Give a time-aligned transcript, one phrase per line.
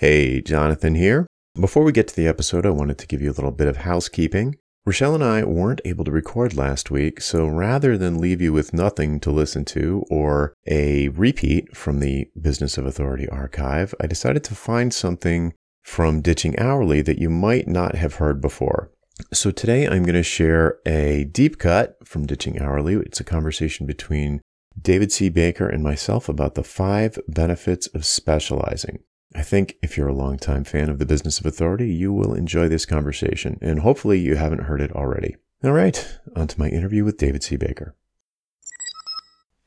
[0.00, 1.26] Hey, Jonathan here.
[1.60, 3.76] Before we get to the episode, I wanted to give you a little bit of
[3.76, 4.56] housekeeping.
[4.86, 8.72] Rochelle and I weren't able to record last week, so rather than leave you with
[8.72, 14.42] nothing to listen to or a repeat from the Business of Authority archive, I decided
[14.44, 18.90] to find something from Ditching Hourly that you might not have heard before.
[19.34, 22.94] So today I'm going to share a deep cut from Ditching Hourly.
[22.94, 24.40] It's a conversation between
[24.80, 25.28] David C.
[25.28, 29.00] Baker and myself about the five benefits of specializing.
[29.32, 32.66] I think if you're a longtime fan of the Business of Authority, you will enjoy
[32.66, 35.36] this conversation, and hopefully you haven't heard it already.
[35.62, 37.54] All right, on to my interview with David C.
[37.54, 37.94] Baker.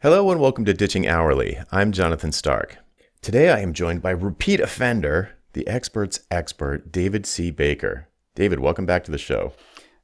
[0.02, 1.60] Hello and welcome to Ditching Hourly.
[1.72, 2.78] I'm Jonathan Stark.
[3.22, 7.50] Today I am joined by repeat offender, the expert's expert, David C.
[7.50, 8.10] Baker.
[8.36, 9.54] David, welcome back to the show.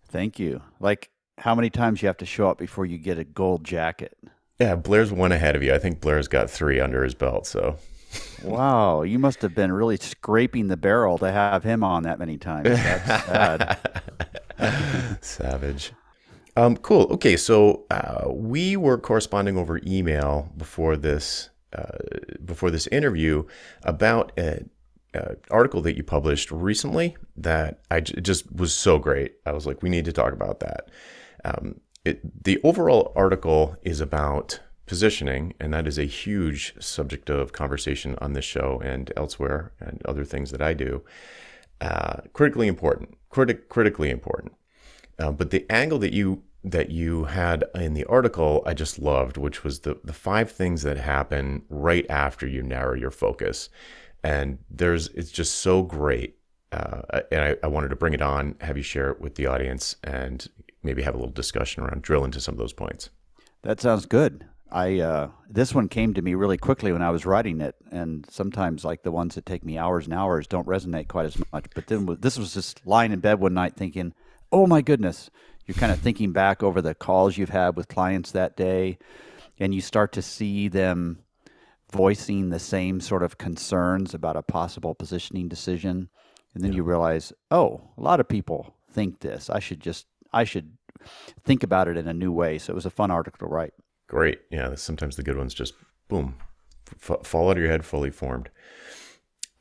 [0.07, 0.61] Thank you.
[0.79, 4.17] Like how many times you have to show up before you get a gold jacket?
[4.57, 5.73] Yeah, Blair's one ahead of you.
[5.73, 7.77] I think Blair's got three under his belt, so
[8.43, 12.37] wow, you must have been really scraping the barrel to have him on that many
[12.37, 12.69] times.
[12.69, 15.17] That's sad.
[15.21, 15.93] Savage.
[16.55, 17.03] Um, cool.
[17.11, 21.97] Okay, so uh, we were corresponding over email before this uh,
[22.43, 23.45] before this interview
[23.83, 24.69] about an
[25.51, 29.35] article that you published recently that I j- just was so great.
[29.45, 30.89] I was like, we need to talk about that.
[31.45, 34.59] Um, it, the overall article is about
[34.89, 40.01] positioning, and that is a huge subject of conversation on this show and elsewhere, and
[40.03, 41.03] other things that I do.
[41.79, 44.53] Uh, critically important, criti- critically important.
[45.19, 49.37] Uh, but the angle that you that you had in the article, I just loved,
[49.37, 53.69] which was the the five things that happen right after you narrow your focus,
[54.23, 56.35] and there's it's just so great.
[56.71, 59.45] Uh, and I, I wanted to bring it on, have you share it with the
[59.45, 60.47] audience, and
[60.81, 63.09] maybe have a little discussion around drill into some of those points.
[63.61, 64.45] That sounds good.
[64.71, 68.25] I uh, this one came to me really quickly when I was writing it, and
[68.29, 71.65] sometimes like the ones that take me hours and hours don't resonate quite as much.
[71.73, 74.13] But then this was just lying in bed one night thinking,
[74.51, 75.29] "Oh my goodness!"
[75.65, 78.97] You're kind of thinking back over the calls you've had with clients that day,
[79.59, 81.19] and you start to see them
[81.91, 86.09] voicing the same sort of concerns about a possible positioning decision,
[86.53, 86.77] and then yeah.
[86.77, 89.49] you realize, "Oh, a lot of people think this.
[89.49, 90.77] I should just I should
[91.43, 93.73] think about it in a new way." So it was a fun article to write.
[94.09, 94.41] Great.
[94.49, 94.75] Yeah.
[94.75, 95.75] Sometimes the good ones just
[96.09, 96.35] boom,
[97.01, 98.49] f- fall out of your head fully formed.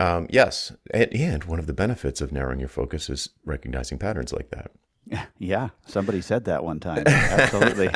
[0.01, 0.73] Um, yes.
[0.93, 4.73] And, and one of the benefits of narrowing your focus is recognizing patterns like that.
[5.39, 7.05] Yeah, somebody said that one time.
[7.07, 7.89] Absolutely.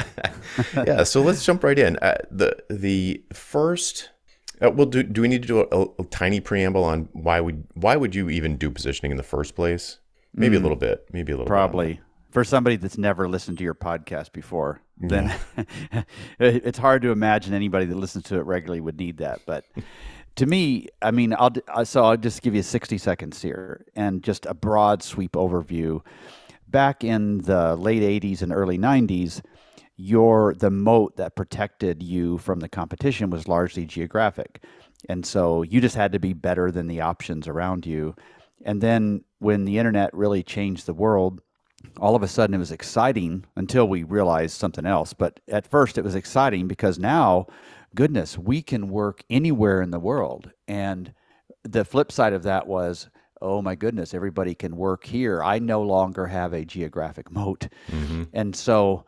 [0.86, 1.98] yeah, so let's jump right in.
[1.98, 4.08] Uh, the the first,
[4.62, 7.66] uh, well, do, do we need to do a, a, tiny preamble on why would
[7.74, 9.98] why would you even do positioning in the first place?
[10.34, 11.06] Maybe mm, a little bit.
[11.12, 11.48] Maybe a little.
[11.48, 11.94] Probably.
[11.94, 12.02] Bit
[12.32, 15.32] for somebody that's never listened to your podcast before, then
[16.41, 19.41] it's hard to imagine anybody that listens to it regularly would need that.
[19.47, 19.66] But
[20.37, 21.53] to me, I mean, I'll
[21.84, 26.00] so I'll just give you 60 seconds here and just a broad sweep overview.
[26.69, 29.42] Back in the late 80s and early 90s,
[29.97, 34.65] your the moat that protected you from the competition was largely geographic.
[35.09, 38.15] And so you just had to be better than the options around you.
[38.65, 41.42] And then when the internet really changed the world,
[42.00, 45.12] all of a sudden it was exciting until we realized something else.
[45.12, 47.47] But at first it was exciting because now,
[47.94, 50.50] goodness, we can work anywhere in the world.
[50.69, 51.12] And
[51.65, 53.09] the flip side of that was,
[53.41, 55.42] oh my goodness, everybody can work here.
[55.42, 57.69] I no longer have a geographic moat.
[57.91, 58.25] Mm-hmm.
[58.32, 59.04] And so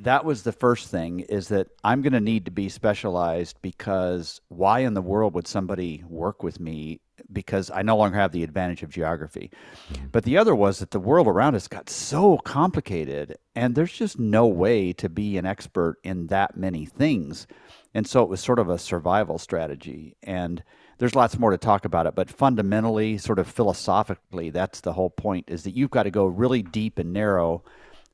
[0.00, 4.40] that was the first thing is that I'm going to need to be specialized because
[4.48, 7.00] why in the world would somebody work with me
[7.32, 9.50] because I no longer have the advantage of geography.
[9.92, 10.06] Mm-hmm.
[10.12, 14.18] But the other was that the world around us got so complicated and there's just
[14.18, 17.46] no way to be an expert in that many things.
[17.92, 20.62] And so it was sort of a survival strategy and
[20.98, 25.10] there's lots more to talk about it, but fundamentally, sort of philosophically, that's the whole
[25.10, 27.62] point is that you've got to go really deep and narrow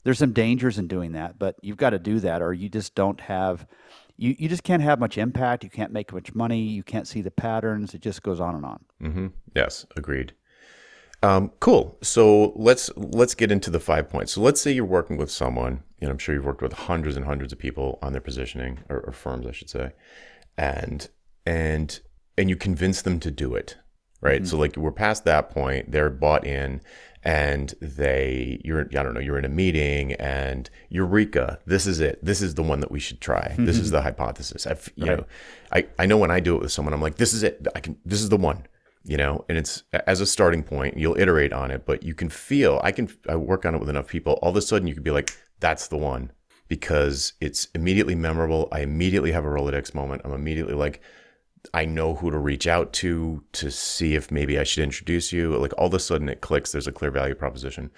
[0.05, 2.95] there's some dangers in doing that, but you've got to do that, or you just
[2.95, 3.67] don't have.
[4.17, 5.65] You, you just can't have much impact.
[5.65, 6.61] You can't make much money.
[6.61, 7.95] You can't see the patterns.
[7.95, 8.85] It just goes on and on.
[9.03, 9.27] Mm-hmm.
[9.57, 10.35] Yes, agreed.
[11.25, 11.97] Um, cool.
[12.03, 14.33] So let's let's get into the five points.
[14.33, 17.25] So let's say you're working with someone, and I'm sure you've worked with hundreds and
[17.25, 19.93] hundreds of people on their positioning or, or firms, I should say,
[20.59, 21.09] and
[21.47, 21.99] and
[22.37, 23.79] and you convince them to do it,
[24.21, 24.43] right?
[24.43, 24.49] Mm-hmm.
[24.51, 25.93] So like we're past that point.
[25.93, 26.83] They're bought in,
[27.25, 32.19] and they you're I don't know you're in a meeting and eureka this is it.
[32.23, 33.49] This is the one that we should try.
[33.49, 33.65] Mm-hmm.
[33.67, 34.67] this is the hypothesis.
[34.67, 35.19] I've you right.
[35.19, 35.27] know
[35.73, 37.67] I I know when I do it with someone I'm like this is it.
[37.75, 38.67] I can this is the one
[39.07, 39.45] you know?
[39.51, 42.93] And it's as a starting point you'll iterate on it but you can feel I
[42.93, 45.11] can I work on it with enough people all of a sudden you could be
[45.11, 46.31] like that's the one
[46.69, 48.69] because it's immediately memorable.
[48.73, 50.23] I immediately have a Rolodex moment.
[50.25, 51.01] I'm immediately like
[51.73, 55.57] I know who to reach out to to see if maybe I should introduce you.
[55.57, 56.73] Like all of a sudden it clicks.
[56.73, 57.91] There's a clear value proposition.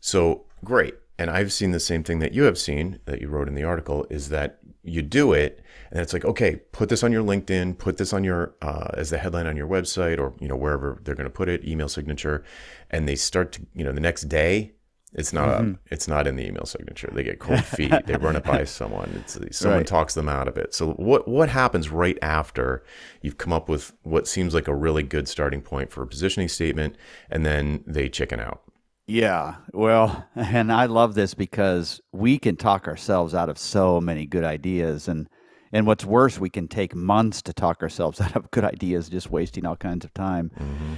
[0.00, 0.94] So great.
[1.18, 3.64] And I've seen the same thing that you have seen that you wrote in the
[3.64, 7.76] article is that you do it and it's like okay put this on your linkedin
[7.76, 11.00] put this on your uh, as the headline on your website or you know wherever
[11.02, 12.44] they're going to put it email signature
[12.90, 14.72] and they start to you know the next day
[15.12, 15.72] it's not mm-hmm.
[15.72, 15.78] up.
[15.86, 17.10] It's not in the email signature.
[17.12, 17.92] They get cold feet.
[18.06, 19.10] they run it by someone.
[19.16, 19.86] It's, someone right.
[19.86, 20.74] talks them out of it.
[20.74, 22.84] So what what happens right after
[23.22, 26.48] you've come up with what seems like a really good starting point for a positioning
[26.48, 26.96] statement,
[27.30, 28.62] and then they chicken out?
[29.06, 34.26] Yeah, well, and I love this because we can talk ourselves out of so many
[34.26, 35.28] good ideas, and
[35.72, 39.30] and what's worse, we can take months to talk ourselves out of good ideas, just
[39.30, 40.50] wasting all kinds of time.
[40.58, 40.94] Mm-hmm.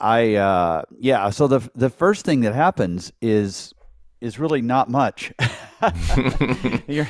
[0.00, 1.30] I uh, yeah.
[1.30, 3.74] So the the first thing that happens is
[4.20, 5.32] is really not much.
[6.86, 7.08] you're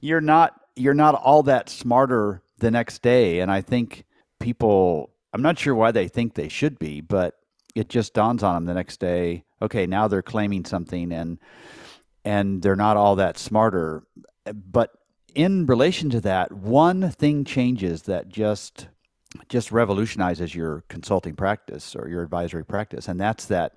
[0.00, 4.04] you're not you're not all that smarter the next day, and I think
[4.40, 5.10] people.
[5.32, 7.34] I'm not sure why they think they should be, but
[7.74, 9.44] it just dawns on them the next day.
[9.60, 11.38] Okay, now they're claiming something, and
[12.24, 14.04] and they're not all that smarter.
[14.52, 14.90] But
[15.34, 18.88] in relation to that, one thing changes that just
[19.48, 23.08] just revolutionizes your consulting practice or your advisory practice.
[23.08, 23.74] And that's that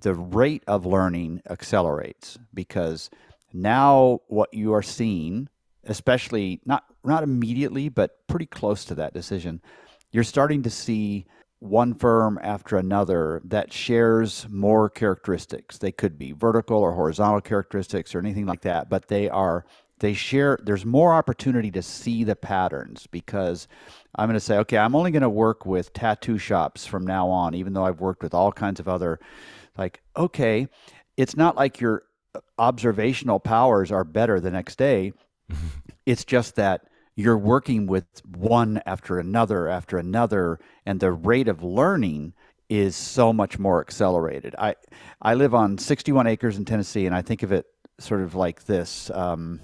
[0.00, 3.10] the rate of learning accelerates because
[3.52, 5.48] now what you are seeing,
[5.84, 9.62] especially not not immediately, but pretty close to that decision,
[10.10, 11.26] you're starting to see
[11.60, 15.78] one firm after another that shares more characteristics.
[15.78, 19.64] They could be vertical or horizontal characteristics or anything like that, but they are
[20.00, 23.66] they share there's more opportunity to see the patterns because
[24.16, 27.28] i'm going to say okay i'm only going to work with tattoo shops from now
[27.28, 29.20] on even though i've worked with all kinds of other
[29.76, 30.68] like okay
[31.16, 32.04] it's not like your
[32.58, 35.12] observational powers are better the next day.
[36.04, 36.82] It's just that
[37.16, 42.32] you're working with one after another after another and the rate of learning
[42.68, 44.54] is so much more accelerated.
[44.56, 44.76] I
[45.20, 47.66] i live on 61 acres in tennessee and i think of it
[47.98, 49.58] sort of like this um,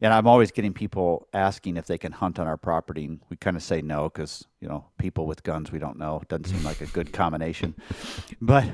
[0.00, 3.04] and I'm always getting people asking if they can hunt on our property.
[3.04, 6.22] And we kind of say no because you know people with guns we don't know
[6.28, 7.74] doesn't seem like a good combination.
[8.40, 8.66] but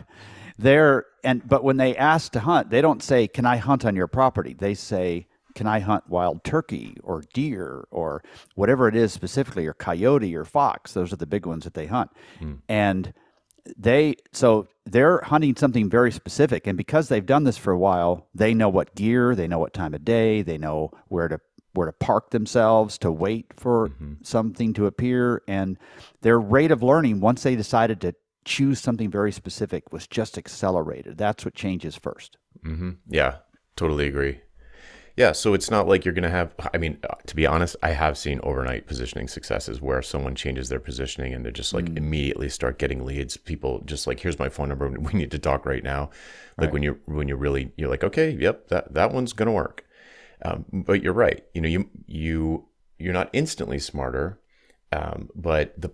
[0.59, 3.97] they're and but when they ask to hunt, they don't say, "Can I hunt on
[3.97, 8.23] your property?" They say, "Can I hunt wild turkey or deer or
[8.55, 11.87] whatever it is specifically, or coyote or fox?" Those are the big ones that they
[11.87, 12.11] hunt,
[12.41, 12.59] mm.
[12.69, 13.13] and
[13.77, 18.27] they so they're hunting something very specific and because they've done this for a while
[18.35, 21.39] they know what gear they know what time of day they know where to
[21.75, 24.15] where to park themselves to wait for mm-hmm.
[24.23, 25.79] something to appear and
[26.23, 28.15] their rate of learning once they decided to
[28.45, 32.31] choose something very specific was just accelerated that's what changes 1st
[32.65, 32.91] mm-hmm.
[33.09, 33.37] yeah
[33.77, 34.41] totally agree
[35.17, 36.55] yeah, so it's not like you're going to have.
[36.73, 40.69] I mean, uh, to be honest, I have seen overnight positioning successes where someone changes
[40.69, 41.99] their positioning and they just like mm.
[41.99, 43.37] immediately start getting leads.
[43.37, 44.89] People just like, here's my phone number.
[45.03, 46.11] We need to talk right now.
[46.57, 46.73] Like right.
[46.73, 49.85] when you're when you're really you're like, okay, yep, that that one's going to work.
[50.45, 51.45] Um, but you're right.
[51.53, 52.67] You know, you you
[52.99, 54.41] you're not instantly smarter,
[54.93, 55.91] um, but the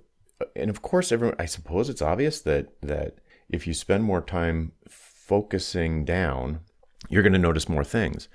[0.54, 1.36] and of course, everyone.
[1.38, 3.16] I suppose it's obvious that that
[3.48, 6.60] if you spend more time focusing down,
[7.08, 8.28] you're going to notice more things.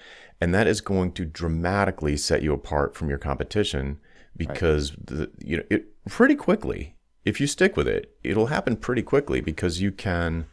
[0.44, 3.98] And that is going to dramatically set you apart from your competition
[4.36, 5.08] because right.
[5.08, 9.42] the, you know it pretty quickly if you stick with it it'll happen pretty quickly
[9.42, 10.46] because you can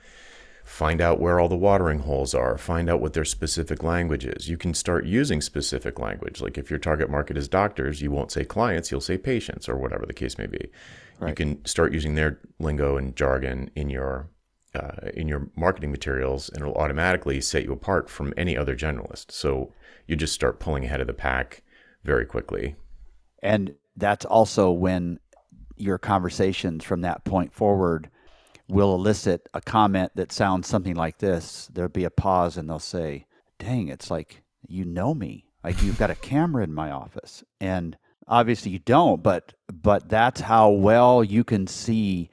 [0.64, 4.48] find out where all the watering holes are find out what their specific language is
[4.48, 8.30] you can start using specific language like if your target market is doctors you won't
[8.30, 10.70] say clients you'll say patients or whatever the case may be
[11.18, 11.30] right.
[11.30, 14.28] you can start using their lingo and jargon in your
[14.74, 19.32] uh, in your marketing materials and it'll automatically set you apart from any other generalist.
[19.32, 19.72] So
[20.06, 21.62] you just start pulling ahead of the pack
[22.04, 22.76] very quickly.
[23.42, 25.18] And that's also when
[25.76, 28.10] your conversations from that point forward
[28.68, 31.68] will elicit a comment that sounds something like this.
[31.72, 33.26] There'll be a pause and they'll say,
[33.58, 35.46] Dang, it's like you know me.
[35.64, 37.42] Like you've got a camera in my office.
[37.60, 37.96] And
[38.28, 42.30] obviously you don't, but but that's how well you can see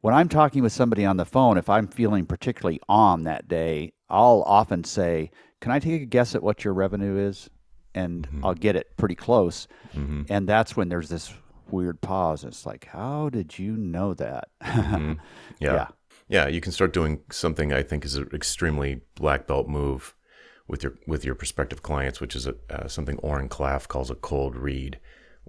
[0.00, 3.92] when I'm talking with somebody on the phone, if I'm feeling particularly on that day,
[4.08, 5.30] I'll often say,
[5.60, 7.50] Can I take a guess at what your revenue is?
[7.94, 8.44] And mm-hmm.
[8.44, 9.66] I'll get it pretty close.
[9.94, 10.22] Mm-hmm.
[10.28, 11.32] And that's when there's this
[11.70, 12.44] weird pause.
[12.44, 14.48] It's like, How did you know that?
[14.62, 15.12] mm-hmm.
[15.60, 15.72] yeah.
[15.74, 15.88] yeah.
[16.28, 16.46] Yeah.
[16.46, 20.14] You can start doing something I think is an extremely black belt move
[20.68, 24.14] with your with your prospective clients, which is a, uh, something Oren Klaff calls a
[24.14, 25.00] cold read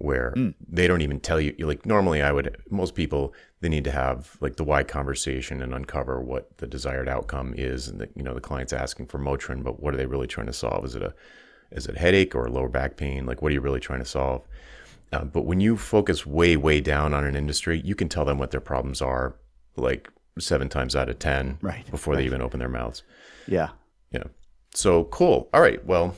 [0.02, 0.54] where mm.
[0.68, 4.36] they don't even tell you like normally i would most people they need to have
[4.40, 8.34] like the why conversation and uncover what the desired outcome is and that you know
[8.34, 11.02] the client's asking for motrin but what are they really trying to solve is it
[11.02, 11.14] a
[11.70, 14.42] is it headache or lower back pain like what are you really trying to solve
[15.12, 18.38] Uh, but when you focus way, way down on an industry, you can tell them
[18.38, 19.34] what their problems are,
[19.76, 23.02] like seven times out of ten, Right, before they even open their mouths.
[23.46, 23.68] Yeah.
[24.10, 24.24] Yeah.
[24.74, 25.50] So cool.
[25.52, 25.84] All right.
[25.84, 26.14] Well,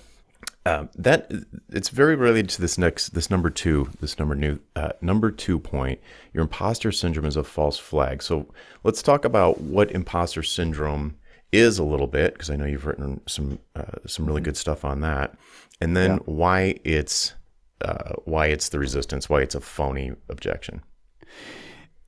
[0.66, 1.30] um, that
[1.68, 5.58] it's very related to this next, this number two, this number new, uh, number two
[5.58, 6.00] point.
[6.32, 8.22] Your imposter syndrome is a false flag.
[8.22, 8.46] So
[8.82, 11.16] let's talk about what imposter syndrome
[11.52, 14.84] is a little bit, because I know you've written some uh, some really good stuff
[14.84, 15.36] on that,
[15.80, 17.34] and then why it's
[17.80, 20.82] uh, why it's the resistance, why it's a phony objection.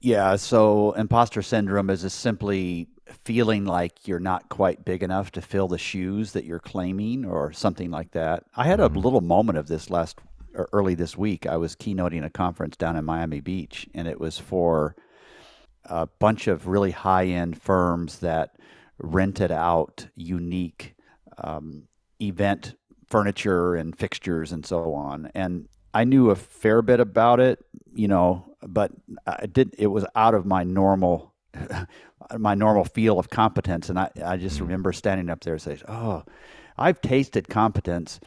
[0.00, 0.36] Yeah.
[0.36, 2.88] So imposter syndrome is just simply
[3.24, 7.52] feeling like you're not quite big enough to fill the shoes that you're claiming or
[7.52, 8.44] something like that.
[8.56, 10.18] I had a little moment of this last
[10.54, 11.46] or early this week.
[11.46, 14.96] I was keynoting a conference down in Miami Beach and it was for
[15.84, 18.56] a bunch of really high end firms that
[18.98, 20.94] rented out unique
[21.38, 21.84] um,
[22.20, 22.74] event
[23.06, 25.30] furniture and fixtures and so on.
[25.34, 28.92] And I knew a fair bit about it, you know, but
[29.26, 29.74] I did.
[29.78, 31.34] It was out of my normal,
[32.38, 34.62] my normal feel of competence, and I, I just mm.
[34.62, 36.24] remember standing up there and saying, "Oh,
[36.78, 38.20] I've tasted competence,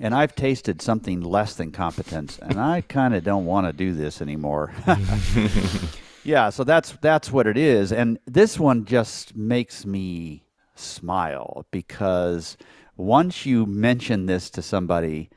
[0.00, 3.94] and I've tasted something less than competence, and I kind of don't want to do
[3.94, 4.72] this anymore."
[6.24, 12.56] yeah, so that's that's what it is, and this one just makes me smile because
[12.96, 15.30] once you mention this to somebody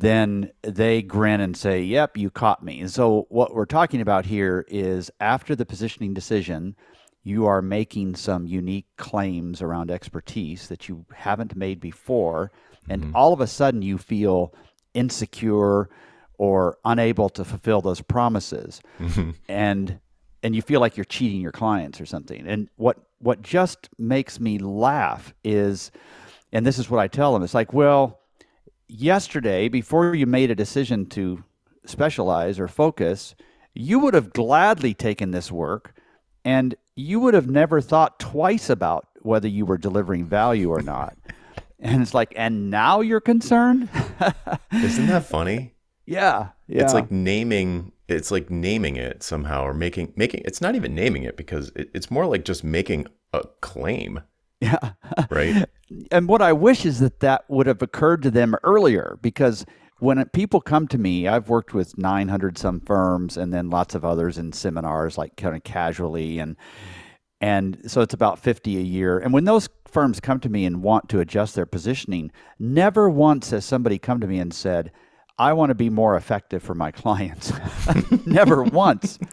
[0.00, 2.80] then they grin and say, Yep, you caught me.
[2.80, 6.74] And so, what we're talking about here is after the positioning decision,
[7.22, 12.50] you are making some unique claims around expertise that you haven't made before.
[12.88, 13.16] And mm-hmm.
[13.16, 14.54] all of a sudden, you feel
[14.94, 15.90] insecure
[16.38, 18.80] or unable to fulfill those promises.
[18.98, 19.32] Mm-hmm.
[19.48, 20.00] And
[20.42, 22.46] and you feel like you're cheating your clients or something.
[22.46, 25.90] And what what just makes me laugh is
[26.52, 27.42] and this is what I tell them.
[27.42, 28.19] It's like, well,
[28.90, 31.44] yesterday, before you made a decision to
[31.86, 33.34] specialize or focus,
[33.74, 35.94] you would have gladly taken this work
[36.44, 41.16] and you would have never thought twice about whether you were delivering value or not.
[41.78, 43.88] and it's like, and now you're concerned?
[44.72, 45.74] Isn't that funny?
[46.06, 46.48] yeah.
[46.66, 46.82] Yeah.
[46.82, 51.22] It's like naming it's like naming it somehow or making making it's not even naming
[51.22, 54.20] it because it, it's more like just making a claim,
[54.72, 54.92] yeah.
[55.30, 55.66] right?
[56.10, 59.64] and what I wish is that that would have occurred to them earlier because
[60.00, 64.04] when people come to me, I've worked with 900 some firms and then lots of
[64.04, 66.56] others in seminars, like kind of casually, and
[67.42, 69.18] and so it's about 50 a year.
[69.18, 73.50] And when those firms come to me and want to adjust their positioning, never once
[73.50, 74.92] has somebody come to me and said,
[75.38, 77.52] I want to be more effective for my clients.
[78.26, 79.18] never once.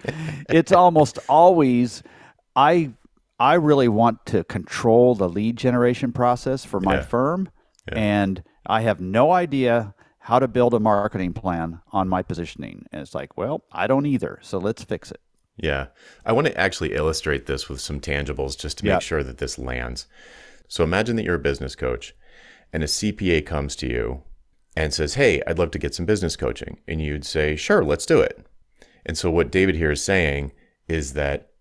[0.50, 2.01] It's almost always,
[2.55, 2.91] I
[3.39, 7.01] I really want to control the lead generation process for my Yeah.
[7.01, 7.50] firm,
[7.91, 12.86] and I have no idea how to build a marketing plan on my positioning.
[12.91, 14.39] And it's like, well, I don't either.
[14.41, 15.22] So let's fix it.
[15.56, 15.88] Yeah.
[16.25, 19.00] I want to actually illustrate this with some tangibles just to make Yeah.
[19.00, 20.06] sure that this lands.
[20.67, 22.13] So imagine that you're a business coach
[22.74, 24.24] and a CPA comes to you
[24.75, 26.79] and says, Hey, I'd love to get some business coaching.
[26.88, 28.46] And you'd say, Sure, let's do it.
[29.06, 30.51] And so what David here is saying
[30.89, 31.51] is that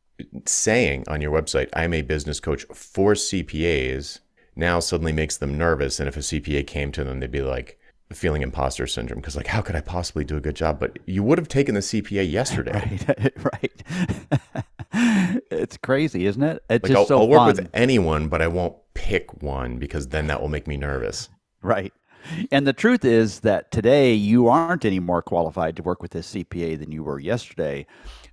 [0.47, 4.21] saying on your website, I'm a business coach for CPAs
[4.59, 6.01] now suddenly makes them nervous.
[6.01, 7.79] And if a CPA came to them, they'd be like,
[8.13, 11.25] feeling imposter syndrome because like how could i possibly do a good job but you
[11.25, 13.01] would have taken the cpa yesterday
[13.53, 13.83] right.
[15.51, 16.63] it's crazy, isn't it?
[16.71, 17.57] It's Like just I'll, so I'll work fun.
[17.57, 21.29] with anyone, but I won't pick one because then that will make me nervous.
[21.63, 21.93] Right.
[22.51, 26.19] And the truth is that today you aren't any more qualified to work with a
[26.21, 27.87] CPA than you were yesterday.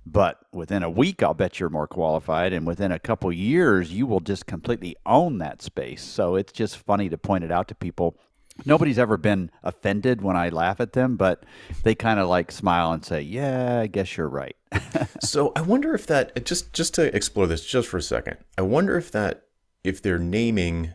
[0.06, 2.52] But within a week, I'll bet you're more qualified.
[2.52, 6.02] And within a couple years, you will just completely own that space.
[6.02, 8.16] So it's just funny to point it out to people.
[8.64, 11.44] Nobody's ever been offended when I laugh at them, but
[11.82, 14.56] they kind of like smile and say, Yeah, I guess you're right.
[15.20, 18.36] So I wonder if that just just to explore this just for a second.
[18.58, 19.46] I wonder if that
[19.82, 20.92] if they're naming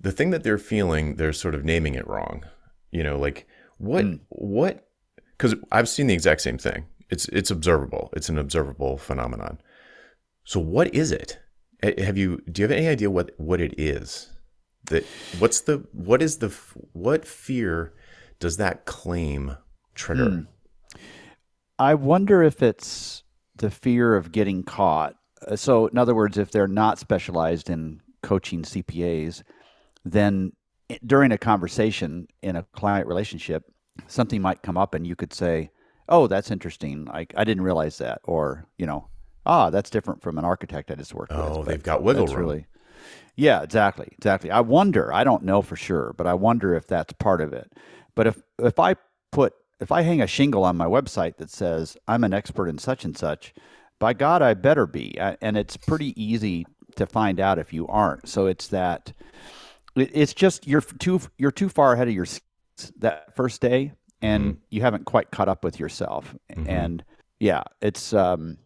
[0.00, 2.44] the thing that they're feeling, they're sort of naming it wrong.
[2.90, 3.46] You know, like
[3.78, 4.14] what hmm.
[4.28, 4.88] what
[5.36, 6.86] because I've seen the exact same thing.
[7.12, 8.08] It's it's observable.
[8.14, 9.60] It's an observable phenomenon.
[10.44, 11.38] So what is it?
[11.98, 14.30] Have you do you have any idea what what it is?
[14.86, 15.04] That
[15.38, 16.48] what's the what is the
[16.94, 17.92] what fear
[18.40, 19.58] does that claim
[19.94, 20.46] trigger?
[21.78, 23.24] I wonder if it's
[23.56, 25.14] the fear of getting caught.
[25.46, 29.42] Uh, So, in other words, if they're not specialized in coaching CPAs,
[30.04, 30.52] then
[31.04, 33.64] during a conversation in a client relationship,
[34.06, 35.70] something might come up and you could say,
[36.08, 37.04] Oh, that's interesting.
[37.06, 38.20] Like I didn't realize that.
[38.24, 39.08] Or, you know,
[39.46, 41.40] ah, that's different from an architect I just worked with.
[41.40, 42.36] Oh, they've got wiggle room.
[42.36, 42.66] Really,
[43.36, 44.50] yeah, exactly, exactly.
[44.50, 45.12] I wonder.
[45.12, 47.72] I don't know for sure, but I wonder if that's part of it.
[48.14, 48.96] But if if I
[49.30, 52.78] put if I hang a shingle on my website that says I'm an expert in
[52.78, 53.54] such and such,
[53.98, 55.18] by God, I better be.
[55.18, 56.66] And it's pretty easy
[56.96, 58.28] to find out if you aren't.
[58.28, 59.12] So it's that
[59.96, 62.26] it's just you're too you're too far ahead of your
[62.98, 63.92] that first day,
[64.22, 64.60] and mm-hmm.
[64.70, 66.34] you haven't quite caught up with yourself.
[66.50, 66.70] Mm-hmm.
[66.70, 67.04] And
[67.40, 68.58] yeah, it's um,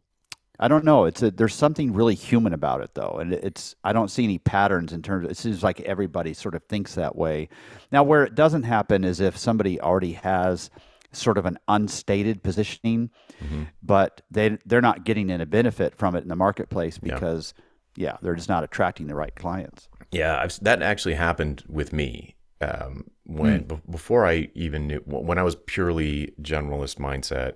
[0.61, 1.05] I don't know.
[1.05, 4.39] It's a, there's something really human about it though, and it's I don't see any
[4.39, 5.25] patterns in terms.
[5.25, 7.49] Of, it seems like everybody sort of thinks that way.
[7.91, 10.71] Now, where it doesn't happen is if somebody already has
[11.13, 13.11] sort of an unstated positioning,
[13.43, 13.65] mm-hmm.
[13.83, 17.55] but they they're not getting any benefit from it in the marketplace because
[17.97, 19.89] yeah, yeah they're just not attracting the right clients.
[20.13, 23.05] Yeah, I've, that actually happened with me um,
[23.37, 23.69] when mm.
[23.69, 27.55] b- before I even knew when I was purely generalist mindset.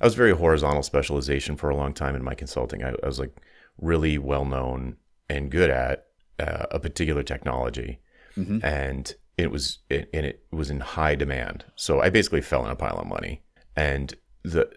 [0.00, 2.82] I was very horizontal specialization for a long time in my consulting.
[2.82, 3.36] I, I was like
[3.78, 4.96] really well known
[5.28, 6.06] and good at
[6.40, 8.00] uh, a particular technology,
[8.36, 8.58] mm-hmm.
[8.64, 11.64] and it was it, and it was in high demand.
[11.76, 13.42] So I basically fell in a pile of money,
[13.76, 14.70] and the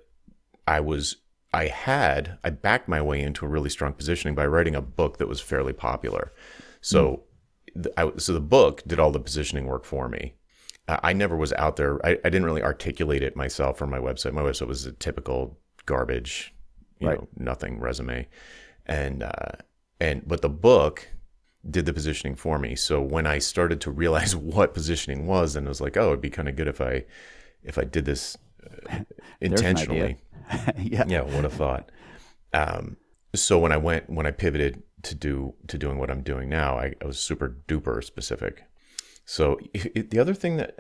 [0.67, 1.17] I was
[1.53, 5.17] I had I backed my way into a really strong positioning by writing a book
[5.17, 6.34] that was fairly popular.
[6.82, 7.22] So, mm.
[7.98, 10.36] I, so the book did all the positioning work for me.
[10.88, 12.05] I never was out there.
[12.05, 14.34] I, I, didn't really articulate it myself on my website.
[14.34, 16.53] My website was a typical garbage,
[17.00, 17.20] you right.
[17.20, 18.27] know, nothing resume,
[18.86, 19.53] and uh,
[20.00, 21.08] and but the book
[21.67, 22.75] did the positioning for me.
[22.75, 26.22] So when I started to realize what positioning was, then it was like, oh, it'd
[26.22, 27.05] be kind of good if I
[27.63, 28.38] if I did this
[28.91, 29.00] uh,
[29.41, 30.17] intentionally.
[30.77, 31.22] yeah, yeah.
[31.22, 31.89] What a thought.
[32.53, 32.98] Um,
[33.34, 36.78] so when I went when I pivoted to do to doing what I'm doing now,
[36.78, 38.64] I, I was super duper specific.
[39.26, 40.78] So it, the other thing that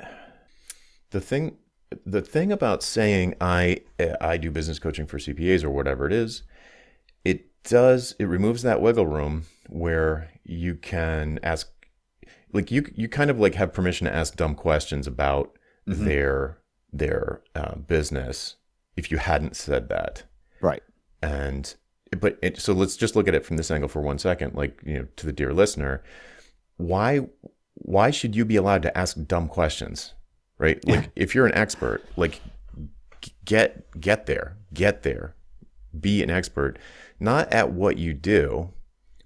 [1.11, 1.57] the thing
[2.05, 3.81] the thing about saying I
[4.21, 6.43] I do business coaching for CPAs or whatever it is,
[7.23, 11.71] it does it removes that wiggle room where you can ask
[12.53, 16.05] like you you kind of like have permission to ask dumb questions about mm-hmm.
[16.05, 16.57] their
[16.91, 18.55] their uh, business
[18.95, 20.23] if you hadn't said that
[20.61, 20.83] right
[21.21, 21.75] and
[22.19, 24.81] but it, so let's just look at it from this angle for one second like
[24.85, 26.03] you know to the dear listener.
[26.77, 27.27] Why
[27.75, 30.13] why should you be allowed to ask dumb questions
[30.57, 30.85] right?
[30.87, 32.41] Like if you're an expert like
[33.43, 35.35] get get there get there.
[35.97, 36.77] Be an expert
[37.19, 38.73] not at what you do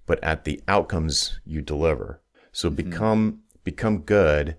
[0.06, 2.20] but at the outcomes you deliver.
[2.52, 2.76] So mm-hmm.
[2.76, 4.56] become become good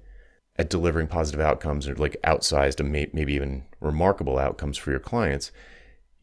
[0.58, 5.52] at delivering positive outcomes or like outsized and maybe even remarkable outcomes for your clients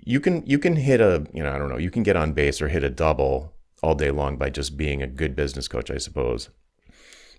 [0.09, 2.33] you can you can hit a you know I don't know you can get on
[2.33, 5.91] base or hit a double all day long by just being a good business coach,
[5.91, 6.49] I suppose.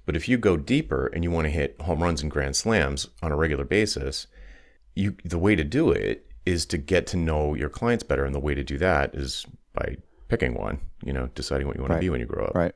[0.05, 3.08] But if you go deeper and you want to hit home runs and grand slams
[3.23, 4.27] on a regular basis,
[4.93, 8.36] you the way to do it is to get to know your clients better, and
[8.36, 10.79] the way to do that is by picking one.
[11.03, 11.97] You know, deciding what you want right.
[11.97, 12.55] to be when you grow up.
[12.55, 12.75] Right.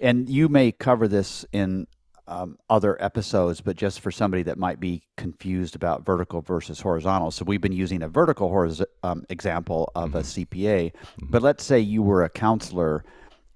[0.00, 1.86] And you may cover this in
[2.28, 7.30] um, other episodes, but just for somebody that might be confused about vertical versus horizontal.
[7.30, 10.18] So we've been using a vertical horiz- um, example of mm-hmm.
[10.18, 11.26] a CPA, mm-hmm.
[11.30, 13.04] but let's say you were a counselor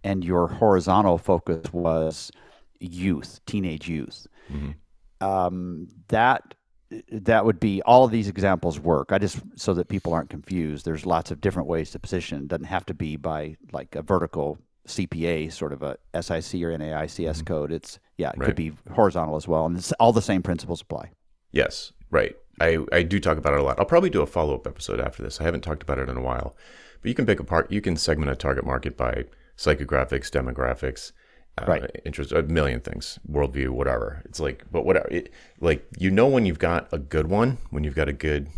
[0.02, 2.32] and your horizontal focus was
[2.80, 4.26] youth, teenage youth.
[4.50, 4.70] Mm-hmm.
[5.24, 6.54] Um, that
[7.10, 9.12] that would be all of these examples work.
[9.12, 10.84] I just so that people aren't confused.
[10.84, 12.42] There's lots of different ways to position.
[12.42, 16.76] It doesn't have to be by like a vertical CPA, sort of a SIC or
[16.76, 17.44] NAICS mm-hmm.
[17.44, 17.72] code.
[17.72, 18.46] It's yeah, it right.
[18.46, 21.10] could be horizontal as well, and it's all the same principles apply.
[21.50, 22.34] Yes, right.
[22.60, 23.78] I I do talk about it a lot.
[23.78, 25.40] I'll probably do a follow up episode after this.
[25.40, 26.56] I haven't talked about it in a while,
[27.00, 27.70] but you can pick apart.
[27.70, 29.24] You can segment a target market by
[29.56, 31.12] psychographics, demographics,
[31.58, 32.02] uh, right.
[32.04, 34.22] interest, a million things, worldview, whatever.
[34.24, 35.08] It's like, but whatever.
[35.08, 38.48] It, like you know when you've got a good one, when you've got a good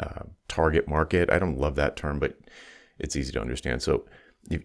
[0.00, 1.30] uh, target market.
[1.30, 2.36] I don't love that term, but
[2.98, 3.82] it's easy to understand.
[3.82, 4.04] So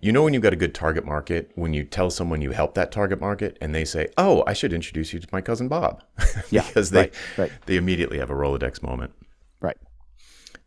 [0.02, 2.74] you know when you've got a good target market when you tell someone you help
[2.76, 6.04] that target market and they say oh i should introduce you to my cousin bob.
[6.50, 7.52] Yeah, because they right, right.
[7.66, 9.14] they immediately have a rolodex moment.
[9.60, 9.78] Right.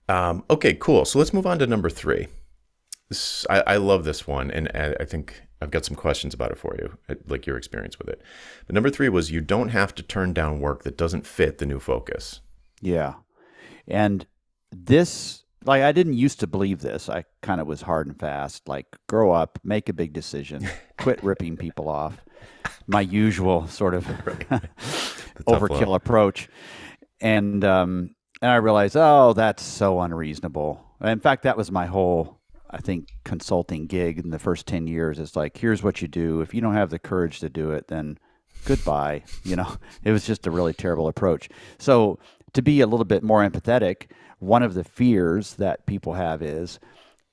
[0.09, 1.05] Um, okay cool.
[1.05, 2.29] So let's move on to number three.
[3.09, 6.59] This, I, I, love this one and i think i've got some questions about it
[6.59, 6.99] for you
[7.29, 8.21] like your experience with it.
[8.67, 11.67] But number three was you don't have to turn down work that doesn't fit the
[11.67, 12.41] new focus.
[12.81, 13.15] Yeah.
[13.87, 14.27] And
[14.73, 17.09] this like I didn't used to believe this.
[17.09, 18.69] I kind of was hard and fast.
[18.69, 22.23] Like grow up, make a big decision, quit ripping people off.
[22.87, 24.05] My usual sort of
[25.47, 26.03] overkill love.
[26.03, 26.49] approach.
[27.21, 30.85] And um, and I realized, oh, that's so unreasonable.
[31.03, 32.41] In fact, that was my whole,
[32.71, 35.19] I think, consulting gig in the first ten years.
[35.19, 36.41] Is like, here's what you do.
[36.43, 38.19] If you don't have the courage to do it, then
[38.65, 39.25] goodbye.
[39.45, 41.49] You know, it was just a really terrible approach.
[41.79, 42.19] So
[42.53, 44.07] to be a little bit more empathetic
[44.47, 46.79] one of the fears that people have is,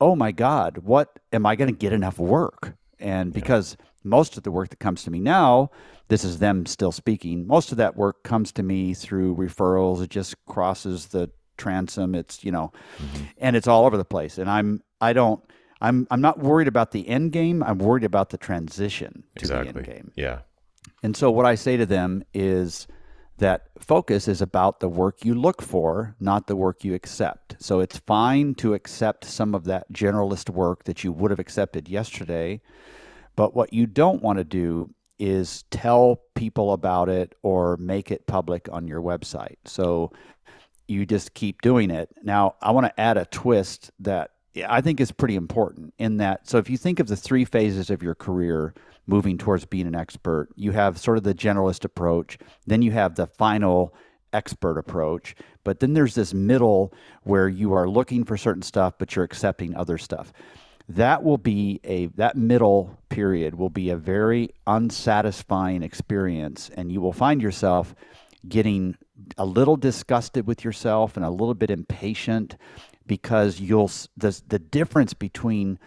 [0.01, 2.75] oh my God, what am I going to get enough work?
[2.99, 5.69] And because most of the work that comes to me now,
[6.09, 7.47] this is them still speaking.
[7.47, 10.01] Most of that work comes to me through referrals.
[10.01, 12.15] It just crosses the transom.
[12.15, 13.23] It's you know, mm-hmm.
[13.37, 14.37] and it's all over the place.
[14.37, 15.43] And I'm I don't
[15.81, 17.63] I'm I'm not worried about the end game.
[17.63, 19.71] I'm worried about the transition to exactly.
[19.71, 20.11] the end game.
[20.15, 20.39] Yeah.
[21.01, 22.87] And so what I say to them is
[23.43, 27.57] that focus is about the work you look for, not the work you accept.
[27.59, 31.89] So it's fine to accept some of that generalist work that you would have accepted
[31.89, 32.61] yesterday,
[33.35, 38.27] but what you don't want to do is tell people about it or make it
[38.27, 39.57] public on your website.
[39.65, 40.13] So
[40.87, 42.15] you just keep doing it.
[42.23, 44.31] Now, I want to add a twist that
[44.69, 46.47] I think is pretty important in that.
[46.47, 48.73] So if you think of the three phases of your career,
[49.07, 50.49] moving towards being an expert.
[50.55, 53.93] You have sort of the generalist approach, then you have the final
[54.31, 59.15] expert approach, but then there's this middle where you are looking for certain stuff, but
[59.15, 60.33] you're accepting other stuff.
[60.89, 66.99] That will be a that middle period will be a very unsatisfying experience, and you
[66.99, 67.95] will find yourself
[68.49, 68.97] getting
[69.37, 72.57] a little disgusted with yourself and a little bit impatient
[73.07, 75.79] because you'll the the difference between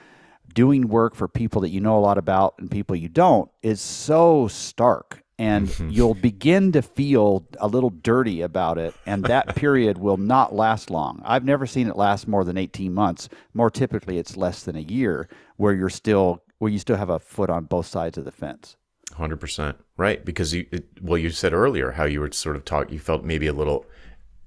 [0.57, 3.81] doing work for people that you know a lot about and people you don't is
[3.81, 5.23] so stark.
[5.39, 5.91] And mm-hmm.
[5.91, 10.89] you'll begin to feel a little dirty about it and that period will not last
[10.89, 11.21] long.
[11.27, 13.29] I've never seen it last more than 18 months.
[13.53, 17.19] More typically it's less than a year where you're still where you still have a
[17.19, 18.77] foot on both sides of the fence.
[19.13, 22.91] 100% right because you it, well you said earlier how you were sort of talk
[22.91, 23.87] you felt maybe a little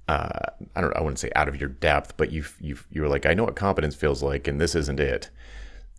[0.08, 3.08] uh, I don't I wouldn't say out of your depth, but you you you were
[3.08, 5.30] like I know what competence feels like, and this isn't it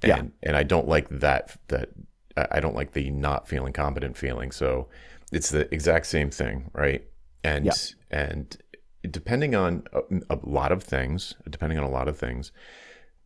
[0.04, 0.24] and, yeah.
[0.44, 1.90] and I don't like that that
[2.38, 4.52] I don't like the not feeling competent feeling.
[4.52, 4.88] So
[5.32, 7.04] it's the exact same thing, right?
[7.44, 7.74] And yeah.
[8.10, 8.58] and
[9.10, 12.52] depending on a, a, lot of things, depending on a lot of things,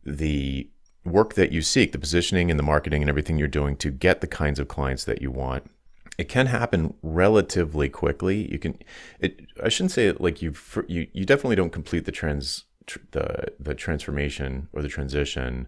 [0.04, 0.68] the
[1.04, 4.20] work that you seek, the positioning and the marketing and everything you're doing to get
[4.20, 5.70] the kinds of clients that you want,
[6.18, 8.50] it can happen relatively quickly.
[8.50, 8.78] You can,
[9.20, 9.46] it.
[9.62, 10.54] I shouldn't say it like you.
[10.88, 12.64] You you definitely don't complete the trans
[13.10, 15.66] the the transformation or the transition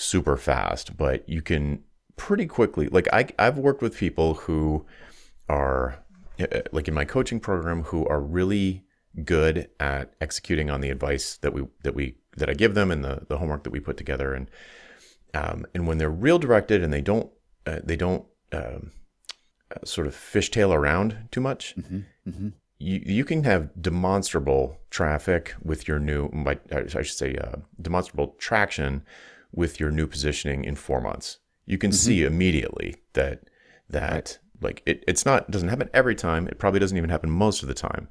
[0.00, 1.82] super fast, but you can
[2.16, 2.88] pretty quickly.
[2.88, 4.86] Like I, I've worked with people who
[5.48, 6.02] are
[6.40, 8.84] uh, uh, like in my coaching program who are really
[9.24, 13.04] good at executing on the advice that we that we that I give them and
[13.04, 14.50] the the homework that we put together and
[15.34, 17.30] um, and when they're real directed and they don't
[17.66, 18.92] uh, they don't um,
[19.70, 21.74] uh, sort of fishtail around too much.
[21.76, 22.48] Mm-hmm, mm-hmm.
[22.78, 26.30] You, you can have demonstrable traffic with your new,
[26.72, 29.02] I should say, uh, demonstrable traction
[29.52, 31.38] with your new positioning in four months.
[31.66, 31.96] You can mm-hmm.
[31.96, 33.42] see immediately that
[33.88, 34.38] that right.
[34.60, 36.48] like it, it's not doesn't happen every time.
[36.48, 38.08] It probably doesn't even happen most of the time,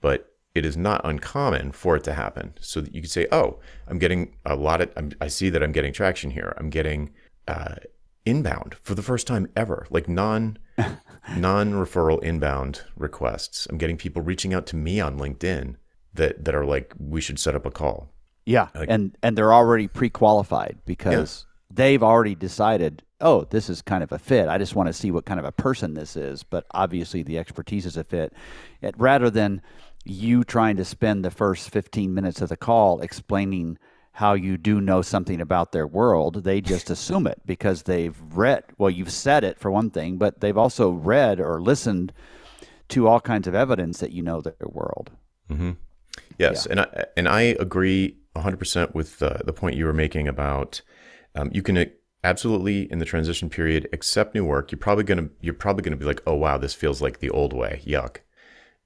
[0.00, 2.54] but it is not uncommon for it to happen.
[2.60, 4.90] So that you can say, "Oh, I'm getting a lot of.
[4.96, 6.54] I'm, i see that I'm getting traction here.
[6.58, 7.10] I'm getting
[7.48, 7.76] uh,
[8.24, 10.58] inbound for the first time ever, like non
[11.36, 13.66] non referral inbound requests.
[13.66, 15.76] I'm getting people reaching out to me on LinkedIn
[16.14, 18.10] that that are like, we should set up a call.
[18.44, 21.74] Yeah, like, and and they're already pre-qualified because yeah.
[21.76, 24.48] they've already decided, oh, this is kind of a fit.
[24.48, 26.42] I just want to see what kind of a person this is.
[26.42, 28.32] But obviously, the expertise is a fit.
[28.80, 29.62] It, rather than
[30.04, 33.78] you trying to spend the first 15 minutes of the call explaining
[34.14, 38.64] how you do know something about their world, they just assume it because they've read.
[38.76, 42.12] Well, you've said it for one thing, but they've also read or listened
[42.88, 45.10] to all kinds of evidence that you know their world.
[45.50, 45.72] Mm-hmm.
[46.38, 46.72] Yes, yeah.
[46.72, 50.82] and I and I agree 100% with uh, the point you were making about
[51.34, 51.90] um, you can
[52.24, 54.70] absolutely in the transition period accept new work.
[54.70, 57.52] You're probably gonna you're probably gonna be like, oh wow, this feels like the old
[57.52, 57.82] way.
[57.86, 58.18] Yuck.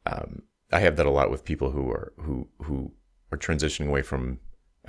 [0.05, 2.93] Um, I have that a lot with people who are who who
[3.33, 4.39] are transitioning away from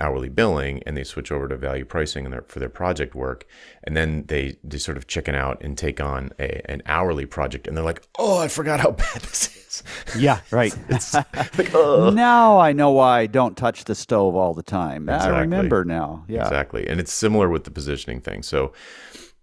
[0.00, 3.46] hourly billing and they switch over to value pricing their, for their project work.
[3.84, 7.66] And then they, they sort of chicken out and take on a, an hourly project
[7.66, 9.82] and they're like oh i forgot how bad this is.
[10.16, 10.74] Yeah right.
[10.88, 12.10] It's, it's like, oh.
[12.10, 15.08] now i know why i don't touch the stove all the time.
[15.08, 15.36] Exactly.
[15.36, 16.24] i remember now.
[16.28, 16.42] Yeah.
[16.44, 16.86] Exactly.
[16.88, 18.42] And it's similar with the positioning thing.
[18.42, 18.72] So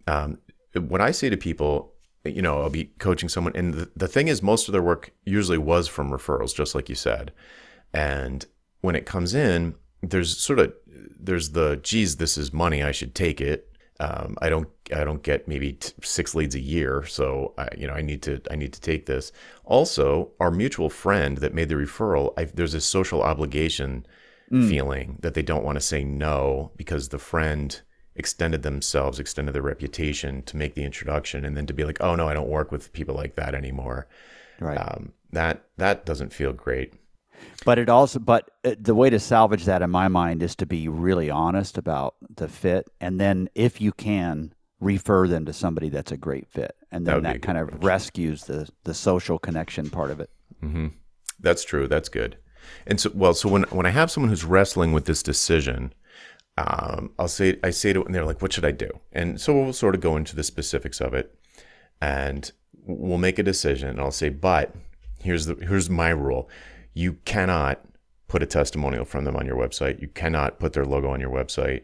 [0.08, 0.38] um,
[0.74, 4.28] when i say to people you know i'll be coaching someone and the, the thing
[4.28, 7.32] is most of their work usually was from referrals just like you said.
[7.94, 8.46] And
[8.82, 9.76] when it comes in
[10.10, 10.74] there's sort of
[11.20, 13.72] there's the geez, this is money, I should take it.
[14.00, 17.88] Um, I don't I don't get maybe t- six leads a year, so I, you
[17.88, 19.32] know I need to I need to take this.
[19.64, 24.06] Also, our mutual friend that made the referral, I, there's a social obligation
[24.52, 24.68] mm.
[24.68, 27.82] feeling that they don't want to say no because the friend
[28.16, 32.16] extended themselves, extended their reputation to make the introduction, and then to be like, oh
[32.16, 34.08] no, I don't work with people like that anymore.
[34.60, 34.78] Right.
[34.78, 36.94] Um, that that doesn't feel great.
[37.66, 40.66] But it also, but uh, the way to salvage that in my mind is to
[40.66, 45.90] be really honest about the fit, and then if you can, refer them to somebody
[45.90, 48.70] that's a great fit, and then would be a that good kind of rescues the
[48.84, 50.30] the social connection part of it.
[51.40, 51.88] That's true.
[51.88, 52.38] That's good.
[52.88, 55.94] And so, well, so when when I have someone who's wrestling with this decision,
[56.58, 59.54] um, I'll say I say to and they're like, "What should I do?" And so
[59.54, 61.38] we'll sort of go into the specifics of it,
[62.02, 62.52] and
[62.86, 63.90] we'll make a decision.
[63.90, 64.74] And I'll say, "But
[65.22, 66.50] here's the here's my rule:
[66.96, 67.82] you cannot
[68.28, 70.02] put a testimonial from them on your website.
[70.02, 71.84] You cannot put their logo on your website.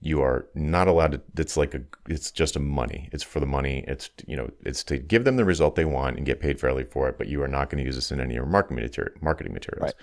[0.00, 1.20] You are not allowed to.
[1.38, 1.82] It's like a.
[2.08, 3.08] It's just a money.
[3.12, 3.84] It's for the money.
[3.88, 4.50] It's you know.
[4.64, 7.18] It's to give them the result they want and get paid fairly for it.
[7.18, 9.52] But you are not going to use this in any of your marketing material, marketing
[9.52, 9.82] materials.
[9.82, 9.94] Right.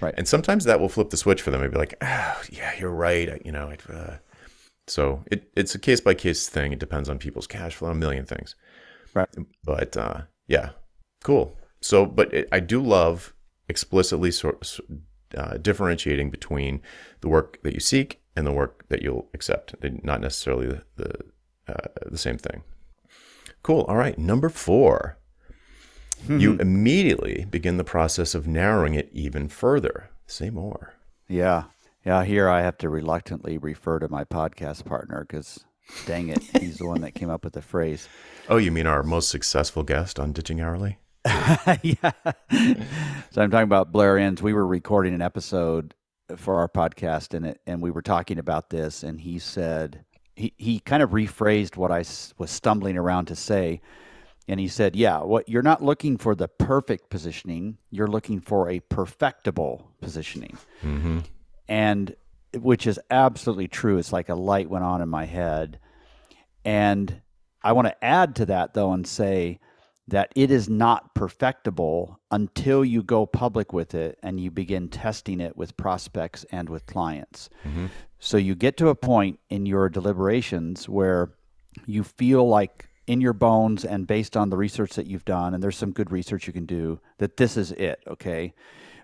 [0.00, 0.14] Right.
[0.16, 2.90] And sometimes that will flip the switch for them and be like, oh, yeah, you're
[2.90, 3.40] right.
[3.44, 4.16] You know, it, uh,
[4.86, 6.72] so it, it's a case by case thing.
[6.72, 8.54] It depends on people's cash flow, a million things.
[9.14, 9.28] Right.
[9.64, 10.70] But uh, yeah,
[11.24, 11.58] cool.
[11.80, 13.34] So, but it, I do love
[13.68, 14.78] explicitly sort
[15.36, 16.80] uh, differentiating between
[17.20, 19.74] the work that you seek and the work that you'll accept.
[19.80, 21.14] They're not necessarily the the,
[21.68, 22.62] uh, the same thing.
[23.62, 23.82] Cool.
[23.88, 24.18] All right.
[24.18, 25.18] Number four.
[26.28, 30.08] You immediately begin the process of narrowing it even further.
[30.26, 30.94] Say more.
[31.28, 31.64] Yeah.
[32.04, 32.24] Yeah.
[32.24, 35.64] Here I have to reluctantly refer to my podcast partner because,
[36.06, 38.08] dang it, he's the one that came up with the phrase.
[38.48, 40.98] Oh, you mean our most successful guest on Ditching Hourly?
[41.82, 42.12] yeah.
[43.30, 44.42] So I'm talking about Blair Enns.
[44.42, 45.94] We were recording an episode
[46.36, 50.52] for our podcast, and it, and we were talking about this, and he said he
[50.56, 53.80] he kind of rephrased what I s- was stumbling around to say,
[54.46, 58.70] and he said, "Yeah, what you're not looking for the perfect positioning, you're looking for
[58.70, 61.18] a perfectible positioning." Mm-hmm.
[61.68, 62.14] and
[62.54, 63.98] which is absolutely true.
[63.98, 65.78] It's like a light went on in my head.
[66.64, 67.20] And
[67.62, 69.58] I want to add to that though and say
[70.08, 75.40] that it is not perfectible until you go public with it and you begin testing
[75.40, 77.48] it with prospects and with clients.
[77.64, 77.86] Mm-hmm.
[78.18, 81.32] So you get to a point in your deliberations where
[81.86, 85.62] you feel like in your bones and based on the research that you've done, and
[85.62, 88.54] there's some good research you can do, that this is it, okay?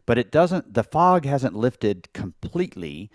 [0.06, 3.10] But it doesn't, the fog hasn't lifted completely.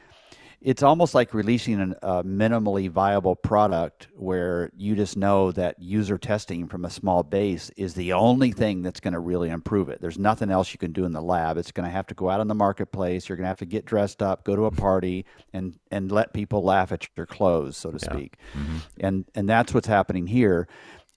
[0.60, 6.18] It's almost like releasing an, a minimally viable product where you just know that user
[6.18, 10.02] testing from a small base is the only thing that's going to really improve it.
[10.02, 11.58] There's nothing else you can do in the lab.
[11.58, 13.30] It's going to have to go out in the marketplace.
[13.30, 16.34] You're going to have to get dressed up, go to a party, and and let
[16.34, 18.38] people laugh at your clothes, so to speak.
[18.58, 18.78] Mm-hmm.
[19.00, 20.68] And and that's what's happening here.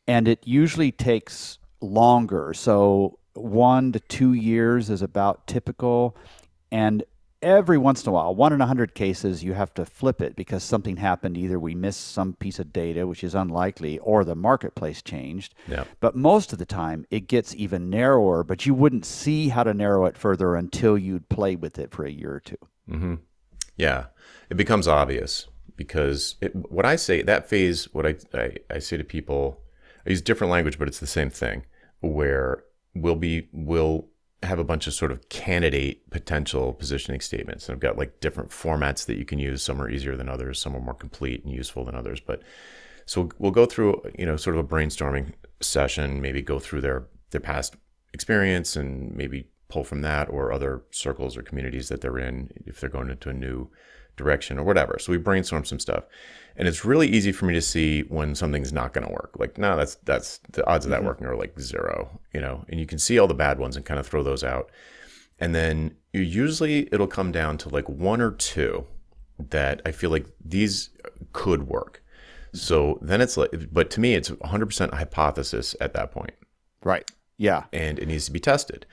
[0.07, 2.53] And it usually takes longer.
[2.53, 6.17] So one to two years is about typical.
[6.71, 7.03] And
[7.43, 10.37] every once in a while, one in a hundred cases, you have to flip it
[10.37, 11.37] because something happened.
[11.37, 15.55] Either we missed some piece of data, which is unlikely, or the marketplace changed.
[15.67, 15.85] Yeah.
[16.01, 19.75] But most of the time, it gets even narrower, but you wouldn't see how to
[19.75, 22.59] narrow it further until you'd play with it for a year or two.
[22.89, 23.15] Mm-hmm.
[23.77, 24.07] Yeah,
[24.51, 28.99] it becomes obvious because it, what I say that phase, what I, I I say
[28.99, 29.63] to people,
[30.07, 31.65] I use different language, but it's the same thing.
[32.01, 34.10] Where we'll be we'll
[34.43, 38.51] have a bunch of sort of candidate potential positioning statements, and I've got like different
[38.51, 39.63] formats that you can use.
[39.63, 42.21] Some are easier than others, some are more complete and useful than others.
[42.21, 42.43] But
[43.05, 47.07] so we'll go through you know sort of a brainstorming session, maybe go through their
[47.31, 47.77] their past
[48.13, 52.81] experience and maybe pull from that or other circles or communities that they're in if
[52.81, 53.71] they're going into a new
[54.21, 54.99] direction or whatever.
[55.01, 56.05] So we brainstorm some stuff.
[56.57, 59.33] And it's really easy for me to see when something's not going to work.
[59.39, 61.07] Like, no, that's that's the odds of that mm-hmm.
[61.07, 62.65] working are like zero, you know.
[62.69, 64.71] And you can see all the bad ones and kind of throw those out.
[65.39, 68.87] And then you usually it'll come down to like one or two
[69.49, 70.91] that I feel like these
[71.33, 72.03] could work.
[72.53, 76.35] So then it's like, but to me, it's 100% hypothesis at that point
[76.83, 77.09] Right.
[77.39, 77.65] Yeah.
[77.73, 78.87] and it needs to be tested.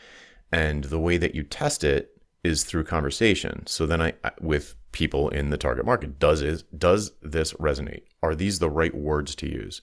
[0.52, 2.12] And the way that you test it
[2.44, 3.66] is through conversation.
[3.68, 8.04] So then I I- with people in the target market, does is does this resonate?
[8.24, 9.82] Are these the right words to use?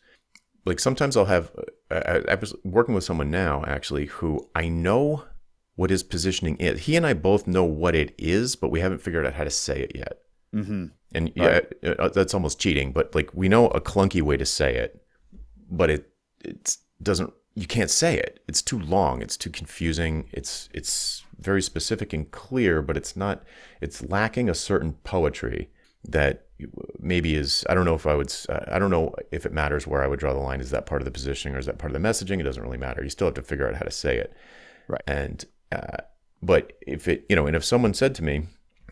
[0.64, 1.50] Like sometimes I'll have
[1.90, 5.24] I, I- I was working with someone now actually who I know
[5.76, 6.80] what his positioning is.
[6.82, 9.50] He and I both know what it is, but we haven't figured out how to
[9.50, 10.18] say it yet.
[10.54, 10.86] Mm-hmm.
[11.16, 11.60] And yeah,
[11.98, 15.04] uh, that's almost cheating, but like we know a clunky way to say it,
[15.70, 16.08] but it
[16.44, 18.42] it doesn't you can't say it.
[18.48, 20.28] It's too long, it's too confusing.
[20.32, 23.42] It's it's very specific and clear, but it's not
[23.80, 25.70] it's lacking a certain poetry
[26.04, 26.46] that
[26.98, 30.02] maybe is I don't know if I would I don't know if it matters where
[30.02, 31.94] I would draw the line is that part of the positioning or is that part
[31.94, 32.40] of the messaging?
[32.40, 33.02] It doesn't really matter.
[33.02, 34.32] You still have to figure out how to say it.
[34.88, 35.02] Right.
[35.06, 35.98] And uh,
[36.42, 38.48] but if it you know, and if someone said to me,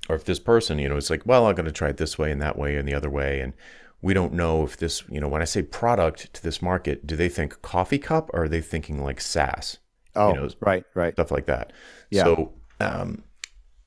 [0.08, 2.18] or if this person, you know, it's like, well, I'm going to try it this
[2.18, 3.52] way and that way and the other way, and
[4.00, 7.14] we don't know if this, you know, when I say product to this market, do
[7.14, 9.78] they think coffee cup or are they thinking like SaaS,
[10.14, 10.84] Oh, know, right.
[10.94, 11.12] Right.
[11.14, 11.72] stuff like that?
[12.10, 12.24] Yeah.
[12.24, 13.24] So, um,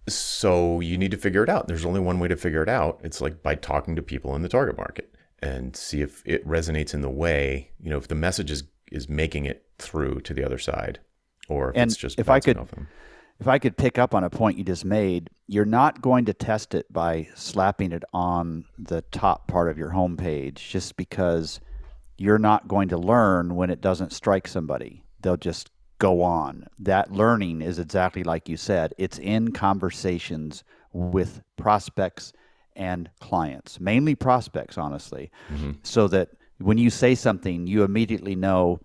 [0.08, 1.68] so you need to figure it out.
[1.68, 3.00] There's only one way to figure it out.
[3.04, 5.12] It's like by talking to people in the target market.
[5.42, 9.10] and see if it resonates in the way you know if the message is is
[9.10, 11.00] making it through to the other side,
[11.50, 12.60] or if And it's just if I could-.
[13.38, 16.34] If I could pick up on a point you just made, you're not going to
[16.34, 21.60] test it by slapping it on the top part of your homepage just because
[22.18, 25.04] you're not going to learn when it doesn't strike somebody.
[25.20, 26.68] They'll just go on.
[26.80, 28.94] That learning is exactly like you said.
[28.98, 32.34] It's in conversations with prospects
[32.76, 35.72] and clients, mainly prospects, honestly, mm-hmm.
[35.84, 38.80] so that when you say something, you immediately know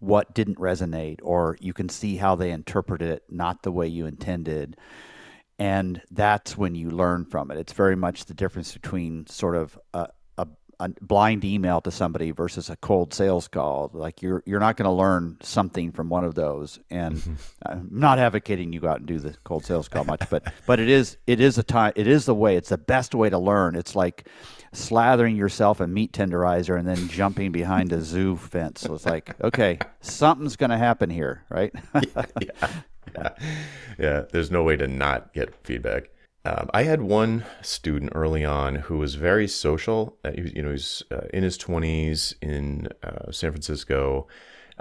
[0.00, 4.06] what didn't resonate, or you can see how they interpreted it not the way you
[4.06, 4.76] intended.
[5.58, 7.56] And that's when you learn from it.
[7.56, 10.08] It's very much the difference between sort of a,
[10.80, 13.90] a, blind email to somebody versus a cold sales call.
[13.92, 16.78] Like you're you're not going to learn something from one of those.
[16.90, 17.34] And mm-hmm.
[17.64, 20.80] I'm not advocating you go out and do the cold sales call much, but but
[20.80, 22.56] it is it is a time it is the way.
[22.56, 23.76] It's the best way to learn.
[23.76, 24.28] It's like
[24.72, 28.82] slathering yourself in meat tenderizer and then jumping behind a zoo fence.
[28.82, 31.72] So it's like, okay, something's going to happen here, right?
[32.14, 32.24] yeah,
[33.14, 33.28] yeah,
[33.98, 34.24] yeah.
[34.30, 36.10] There's no way to not get feedback.
[36.48, 40.16] Um, I had one student early on who was very social.
[40.24, 44.28] Uh, he, was- you know, he's uh, in his 20s in uh, San Francisco.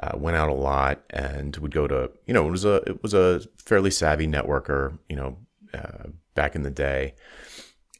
[0.04, 3.02] Uh, went out a lot and would go to you know it was a it
[3.02, 5.38] was a fairly savvy networker you know
[5.74, 7.14] uh, back in the day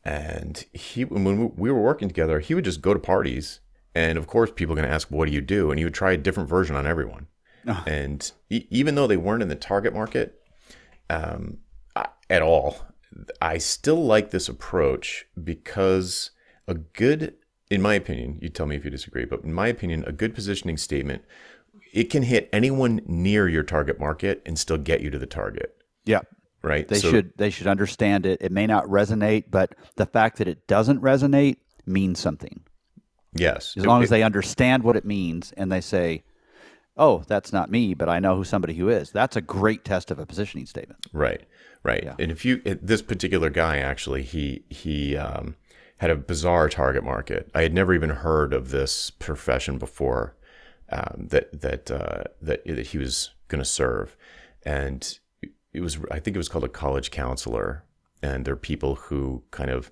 [0.04, 3.62] and he when we were working together he would just go to parties
[3.96, 5.94] and of course people are going to ask what do you do and he would
[5.94, 7.28] try a different version on everyone
[7.86, 10.42] and e- even though they weren't in the target market
[11.10, 11.60] um,
[12.30, 12.78] at all
[13.42, 16.32] i still like this approach because
[16.68, 17.34] a good
[17.70, 20.34] in my opinion you tell me if you disagree but in my opinion a good
[20.34, 21.24] positioning statement
[21.94, 25.76] it can hit anyone near your target market and still get you to the target
[26.06, 26.22] yeah.
[26.62, 28.40] right They So- should they should understand it.
[28.42, 32.62] It may not resonate, but the fact that it doesn't resonate means something.
[33.34, 36.24] yes As long as they understand what it means and they say,
[36.98, 40.12] "Oh, that's not me, but I know who somebody who is." That's a great test
[40.12, 41.06] of a positioning statement.
[41.14, 41.42] Right,
[41.86, 42.04] right.
[42.04, 42.16] Yeah.
[42.20, 45.56] And if you it- this particular guy actually, he he um,
[45.98, 47.50] had a bizarre target market.
[47.54, 50.36] I had never even heard of this profession before
[50.90, 54.18] um, that that uh, that that he was going to serve,
[54.64, 55.20] and
[55.74, 57.84] it was I think it was called a college counselor,
[58.22, 59.92] and they're people who kind of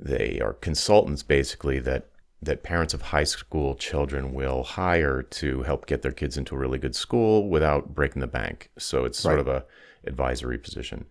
[0.00, 2.08] they are consultants basically that
[2.40, 6.58] that parents of high school children will hire to help get their kids into a
[6.58, 8.70] really good school without breaking the bank.
[8.78, 9.64] So it's sort of a
[10.08, 11.04] advisory position.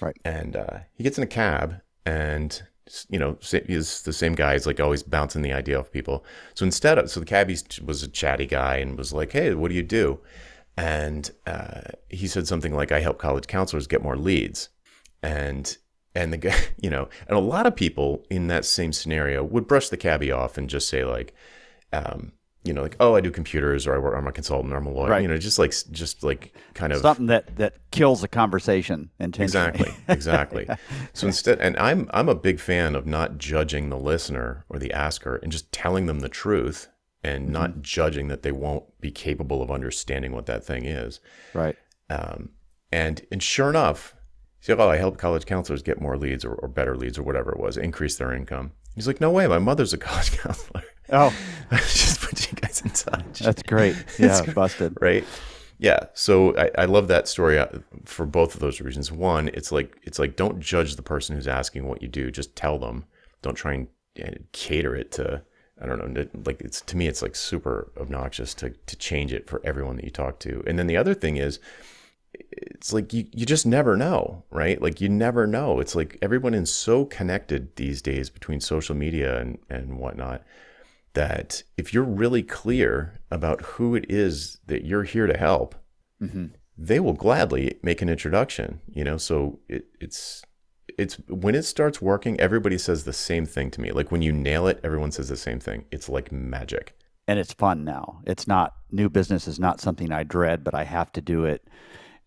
[0.00, 0.16] Right.
[0.24, 2.62] And uh, he gets in a cab and
[3.08, 4.52] you know he's the same guy.
[4.52, 6.24] He's like always bouncing the idea off people.
[6.54, 9.68] So instead of so the cabbie was a chatty guy and was like, "Hey, what
[9.68, 10.20] do you do?"
[10.76, 14.68] And uh, he said something like, "I help college counselors get more leads."
[15.22, 15.76] And
[16.14, 19.68] and the guy, you know, and a lot of people in that same scenario would
[19.68, 21.34] brush the cabbie off and just say like,
[21.92, 22.32] um,
[22.64, 24.86] you know, like, "Oh, I do computers," or I work, "I'm a consultant," or "I'm
[24.86, 25.22] a lawyer." Right.
[25.22, 29.88] You know, just like just like kind of Something that that kills a conversation intentionally.
[29.88, 30.68] Exactly, exactly.
[31.12, 34.92] So instead, and I'm I'm a big fan of not judging the listener or the
[34.92, 36.88] asker and just telling them the truth
[37.24, 37.52] and Mm-hmm.
[37.52, 41.20] not judging that they won't be capable of understanding what that thing is.
[41.54, 41.76] right.
[42.10, 42.50] Um,
[42.90, 44.14] and and sure enough,
[44.60, 47.52] said, "Oh, I help college counselors get more leads or, or better leads or whatever
[47.52, 51.34] it was, increase their income." He's like, "No way, my mother's a college counselor." Oh,
[51.70, 53.96] just put you guys in touch that's great.
[54.18, 54.96] Yeah, busted.
[55.00, 55.24] right?
[55.78, 57.66] Yeah so I, I love that story uh,
[58.04, 59.10] for both of those reasons.
[59.12, 62.56] One it's like it's like don't judge the person who's asking what you do just
[62.56, 63.04] tell them.
[63.42, 63.88] Don't try and
[64.22, 65.42] uh, cater it to
[65.80, 69.48] i don't know like it's to me it's like super obnoxious to to change it
[69.48, 70.62] for everyone that you talk to.
[70.66, 71.58] And then the other thing is
[72.34, 74.80] it's like you, you just never know right?
[74.80, 75.80] Like you never know.
[75.80, 80.42] It's like everyone is so connected these days between social media and and whatnot
[81.14, 85.74] that if you're really clear about who it is that you're here to help,
[86.22, 86.46] mm-hmm.
[86.76, 88.80] they will gladly make an introduction.
[88.88, 90.42] You know, so it, it's
[90.98, 93.92] it's when it starts working, everybody says the same thing to me.
[93.92, 95.84] Like when you nail it, everyone says the same thing.
[95.90, 96.94] It's like magic.
[97.28, 98.20] and it's fun now.
[98.26, 101.66] It's not new business is not something I dread, but I have to do it.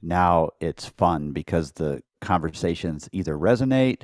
[0.02, 4.04] Now it's fun because the conversations either resonate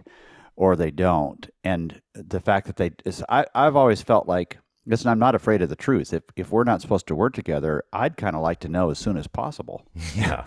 [0.56, 1.50] or they don't.
[1.64, 5.62] And the fact that they is I, I've always felt like listen, I'm not afraid
[5.62, 6.14] of the truth.
[6.14, 9.00] If if we're not supposed to work together, I'd kind of like to know as
[9.00, 9.86] soon as possible.
[10.16, 10.46] Yeah.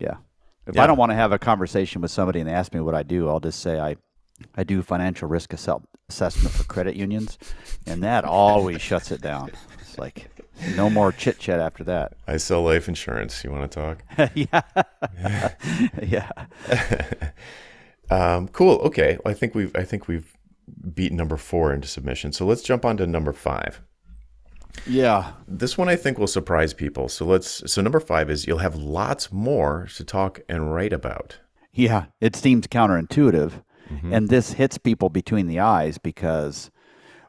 [0.00, 0.16] Yeah.
[0.66, 0.82] If Yeah.
[0.84, 3.02] I don't want to have a conversation with somebody and they ask me what I
[3.02, 3.96] do, I'll just say I
[4.56, 7.38] I do financial risk assessment for credit unions,
[7.86, 9.50] and that always shuts it down.
[9.80, 10.28] It's like
[10.76, 12.12] no more chit chat after that.
[12.26, 13.42] I sell life insurance.
[13.44, 14.02] You want to talk?
[14.34, 15.50] yeah,
[16.02, 16.30] yeah,
[18.10, 18.76] Um, cool.
[18.82, 19.18] Okay.
[19.24, 20.35] Well, I think we've I think we've
[20.94, 22.32] beat number four into submission.
[22.32, 23.80] So let's jump on to number five.
[24.86, 25.32] Yeah.
[25.48, 27.08] This one I think will surprise people.
[27.08, 31.38] So let's so number five is you'll have lots more to talk and write about.
[31.72, 32.06] Yeah.
[32.20, 33.62] It seems counterintuitive.
[33.90, 34.12] Mm-hmm.
[34.12, 36.70] And this hits people between the eyes because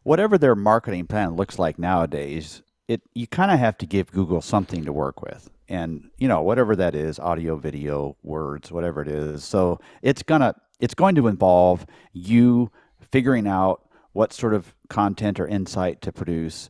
[0.03, 4.41] whatever their marketing plan looks like nowadays, it you kind of have to give Google
[4.41, 5.49] something to work with.
[5.69, 9.43] And you know, whatever that is, audio, video, words, whatever it is.
[9.43, 12.71] So it's gonna it's going to involve you
[13.11, 13.83] figuring out
[14.13, 16.69] what sort of content or insight to produce.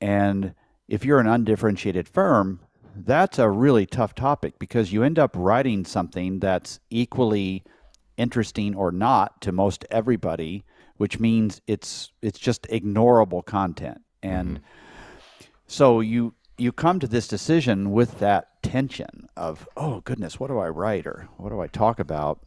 [0.00, 0.54] And
[0.88, 2.60] if you're an undifferentiated firm,
[2.96, 7.64] that's a really tough topic because you end up writing something that's equally
[8.16, 10.64] interesting or not to most everybody,
[10.96, 14.00] which means it's it's just ignorable content.
[14.22, 15.44] And mm-hmm.
[15.66, 20.58] so you you come to this decision with that tension of, oh goodness, what do
[20.58, 22.40] I write or what do I talk about?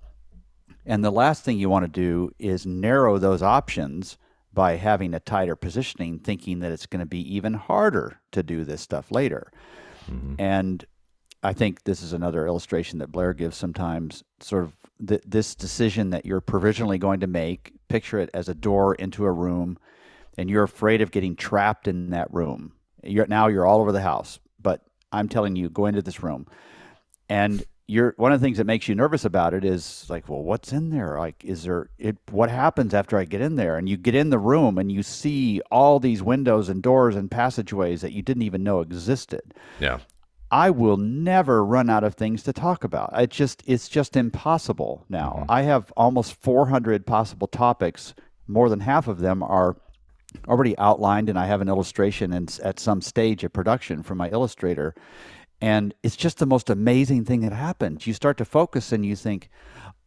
[0.87, 4.17] And the last thing you want to do is narrow those options
[4.53, 8.63] by having a tighter positioning, thinking that it's going to be even harder to do
[8.63, 9.51] this stuff later.
[10.09, 10.35] Mm-hmm.
[10.39, 10.85] And
[11.43, 14.73] I think this is another illustration that Blair gives sometimes sort of
[15.05, 17.73] th- this decision that you're provisionally going to make.
[17.89, 19.77] Picture it as a door into a room,
[20.37, 22.71] and you're afraid of getting trapped in that room.
[23.03, 24.81] You're, now you're all over the house, but
[25.11, 26.47] I'm telling you, go into this room.
[27.29, 30.43] And you're one of the things that makes you nervous about it is like, well,
[30.43, 31.17] what's in there?
[31.17, 32.17] Like, is there it?
[32.29, 33.77] What happens after I get in there?
[33.77, 37.31] And you get in the room and you see all these windows and doors and
[37.31, 39.53] passageways that you didn't even know existed.
[39.79, 39.99] Yeah.
[40.51, 43.11] I will never run out of things to talk about.
[43.19, 45.39] It just it's just impossible now.
[45.39, 45.51] Mm-hmm.
[45.51, 48.13] I have almost 400 possible topics.
[48.47, 49.77] More than half of them are
[50.47, 54.29] already outlined, and I have an illustration and at some stage of production from my
[54.29, 54.93] illustrator
[55.61, 58.05] and it's just the most amazing thing that happens.
[58.05, 59.49] You start to focus and you think,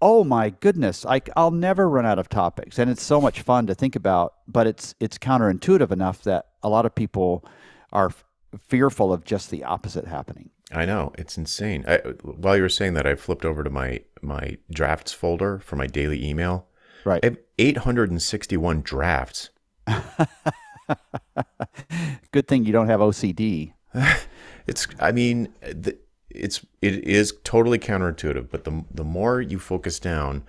[0.01, 2.79] oh my goodness, I, will never run out of topics.
[2.79, 6.69] And it's so much fun to think about, but it's, it's counterintuitive enough that a
[6.69, 7.45] lot of people
[7.93, 8.25] are f-
[8.69, 10.51] fearful of just the opposite happening.
[10.73, 11.85] I know it's insane.
[11.87, 15.75] I, while you were saying that, I flipped over to my my drafts folder for
[15.77, 16.69] my daily email.
[17.05, 19.51] Right, I have 861 drafts.
[22.33, 23.73] Good thing you don't have OCD.
[24.71, 25.49] It's, I mean,
[26.31, 30.45] it's it is totally counterintuitive, but the the more you focus down,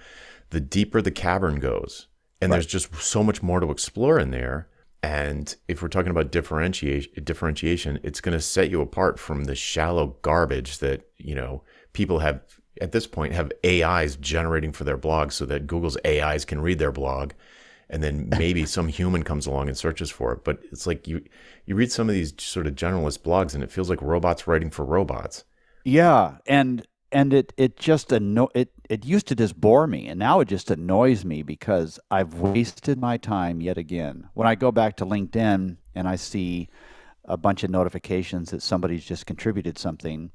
[0.51, 2.07] the deeper the cavern goes,
[2.39, 2.57] and right.
[2.57, 4.67] there's just so much more to explore in there.
[5.03, 9.55] And if we're talking about differentiation, differentiation, it's going to set you apart from the
[9.55, 11.63] shallow garbage that you know
[11.93, 12.41] people have
[12.79, 16.77] at this point have AIs generating for their blogs, so that Google's AIs can read
[16.77, 17.31] their blog
[17.91, 20.43] and then maybe some human comes along and searches for it.
[20.43, 21.21] But it's like you
[21.65, 24.71] you read some of these sort of generalist blogs, and it feels like robots writing
[24.71, 25.43] for robots.
[25.83, 30.17] Yeah, and and it it just anno- it it used to just bore me, and
[30.17, 34.29] now it just annoys me because I've wasted my time yet again.
[34.33, 36.69] When I go back to LinkedIn and I see
[37.25, 40.31] a bunch of notifications that somebody's just contributed something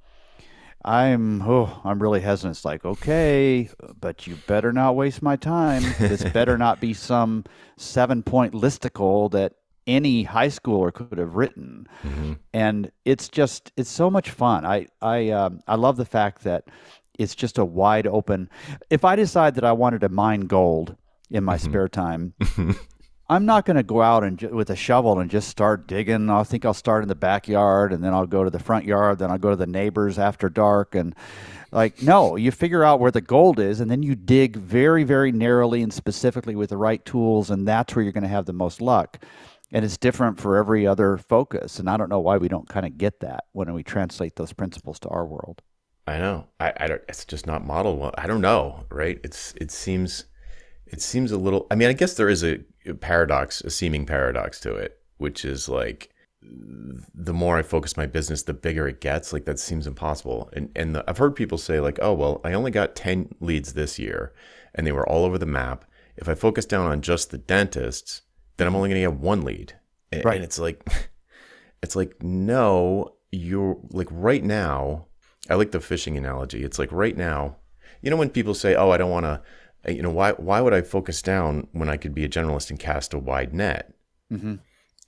[0.87, 2.57] I'm oh, I'm really hesitant.
[2.57, 3.69] It's like, okay,
[4.01, 5.83] but you better not waste my time.
[5.99, 7.45] This better not be some
[7.77, 9.55] seven point listicle that
[9.87, 11.89] any high schooler could have written.
[12.05, 12.33] Mm-hmm.
[12.53, 14.65] And it's just it's so much fun.
[14.65, 16.65] I I um, I love the fact that
[17.19, 18.49] it's just a wide open.
[18.89, 20.97] If I decide that I wanted to mine gold
[21.31, 21.69] in my mm-hmm.
[21.69, 22.35] spare time,
[23.29, 26.31] I'm not going to go out and ju- with a shovel and just start digging.
[26.31, 29.19] I think I'll start in the backyard and then I'll go to the front yard.
[29.19, 30.95] Then I'll go to the neighbors after dark.
[30.95, 31.15] And
[31.73, 35.33] like, no, you figure out where the gold is and then you dig very, very
[35.33, 37.51] narrowly and specifically with the right tools.
[37.51, 39.19] And that's where you're going to have the most luck.
[39.73, 41.81] And it's different for every other focus.
[41.81, 44.53] And I don't know why we don't kind of get that when we translate those
[44.53, 45.63] principles to our world.
[46.07, 46.47] I know.
[46.61, 48.15] I, I don't, it's just not modeled well.
[48.17, 49.19] I don't know, right?
[49.25, 50.27] It's, it seems,
[50.87, 52.59] it seems a little, I mean, I guess there is a,
[53.01, 56.11] paradox, a seeming paradox to it, which is like
[56.43, 59.33] the more I focus my business, the bigger it gets.
[59.33, 60.51] Like that seems impossible.
[60.53, 63.73] And and the, I've heard people say like, oh well, I only got ten leads
[63.73, 64.33] this year,
[64.75, 65.85] and they were all over the map.
[66.17, 68.23] If I focus down on just the dentists,
[68.57, 69.75] then I'm only going to get one lead.
[70.13, 70.37] And, right.
[70.37, 70.89] and it's like,
[71.83, 75.07] it's like no, you're like right now.
[75.49, 76.65] I like the fishing analogy.
[76.65, 77.57] It's like right now,
[78.03, 79.43] you know when people say, oh, I don't want to
[79.89, 82.79] you know why why would I focus down when I could be a generalist and
[82.79, 83.95] cast a wide net?
[84.33, 84.57] Mm-hmm.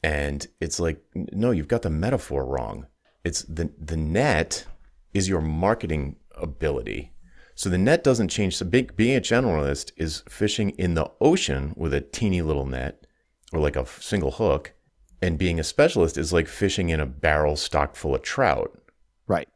[0.03, 2.87] And it's like no, you've got the metaphor wrong.
[3.25, 4.67] It's the the net
[5.13, 7.13] is your marketing ability.
[7.55, 8.57] So the net doesn't change.
[8.57, 13.05] So big, being a generalist is fishing in the ocean with a teeny little net
[13.53, 14.75] or like a single hook,
[15.21, 18.81] and being a specialist is like fishing in a barrel stocked full of trout.
[19.27, 19.49] Right.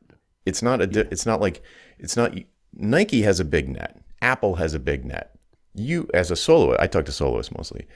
[0.45, 1.09] It's not a.
[1.13, 1.63] It's not like
[1.99, 2.37] it's not.
[2.75, 5.35] Nike has a big net Apple has a big net.
[5.75, 7.87] you as a soloist, I talk to soloists mostly.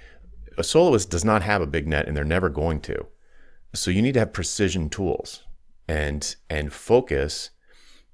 [0.59, 3.07] A soloist does not have a big net, and they're never going to.
[3.74, 5.45] So you need to have precision tools
[5.89, 7.51] and and focus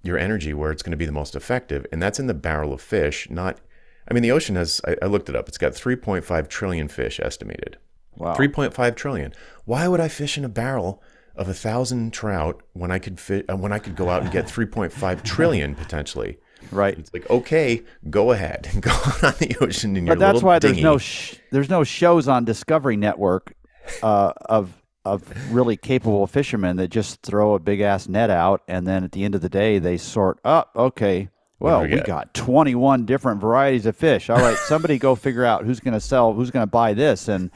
[0.02, 2.72] your energy where it's going to be the most effective, and that's in the barrel
[2.72, 3.30] of fish.
[3.30, 3.60] Not,
[4.08, 4.80] I mean, the ocean has.
[4.86, 5.48] I, I looked it up.
[5.48, 7.78] It's got 3.5 trillion fish estimated.
[8.16, 8.34] Wow.
[8.34, 9.32] 3.5 trillion.
[9.64, 11.02] Why would I fish in a barrel
[11.34, 14.46] of a thousand trout when I could fit when I could go out and get
[14.46, 16.38] 3.5 trillion potentially?
[16.70, 16.98] Right.
[16.98, 20.74] It's like okay, go ahead, go on the ocean in your But that's why dinghy.
[20.74, 23.54] there's no sh- there's no shows on Discovery Network
[24.02, 24.72] uh, of
[25.04, 29.10] of really capable fishermen that just throw a big ass net out and then at
[29.12, 30.70] the end of the day they sort up.
[30.76, 34.30] Okay, well we we got 21 different varieties of fish.
[34.30, 37.26] All right, somebody go figure out who's going to sell, who's going to buy this,
[37.28, 37.50] and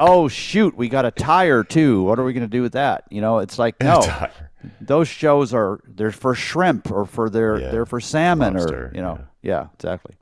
[0.00, 2.02] oh shoot, we got a tire too.
[2.02, 3.04] What are we going to do with that?
[3.10, 4.02] You know, it's like no.
[4.80, 7.70] Those shows are they're for shrimp or for their Yeah.
[7.70, 10.16] they're for salmon Lobster, or you know yeah exactly.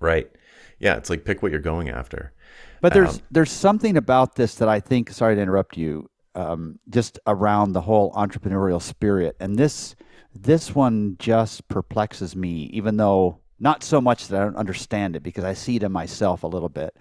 [0.00, 0.30] Right.
[0.78, 2.32] Yeah, it's like pick what you're going after.
[2.80, 5.10] But there's Um, there's something about this that I think.
[5.10, 6.08] Sorry to interrupt you.
[6.34, 9.94] Um, just around the whole entrepreneurial spirit, and this
[10.34, 12.64] this one just perplexes me.
[12.74, 15.90] Even though not so much that I don't understand it because I see it in
[15.92, 16.94] myself a little bit.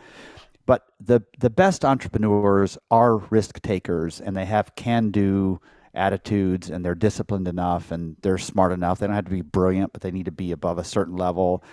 [0.65, 5.59] But the the best entrepreneurs are risk takers, and they have can do
[5.93, 8.99] attitudes, and they're disciplined enough, and they're smart enough.
[8.99, 11.63] They don't have to be brilliant, but they need to be above a certain level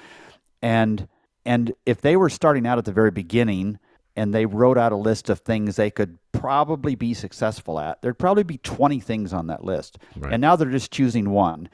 [0.63, 1.09] and
[1.45, 3.79] and if they were starting out at the very beginning
[4.15, 8.19] and they wrote out a list of things they could probably be successful at there'd
[8.19, 10.33] probably be 20 things on that list Right.
[10.33, 11.69] and now they're just choosing one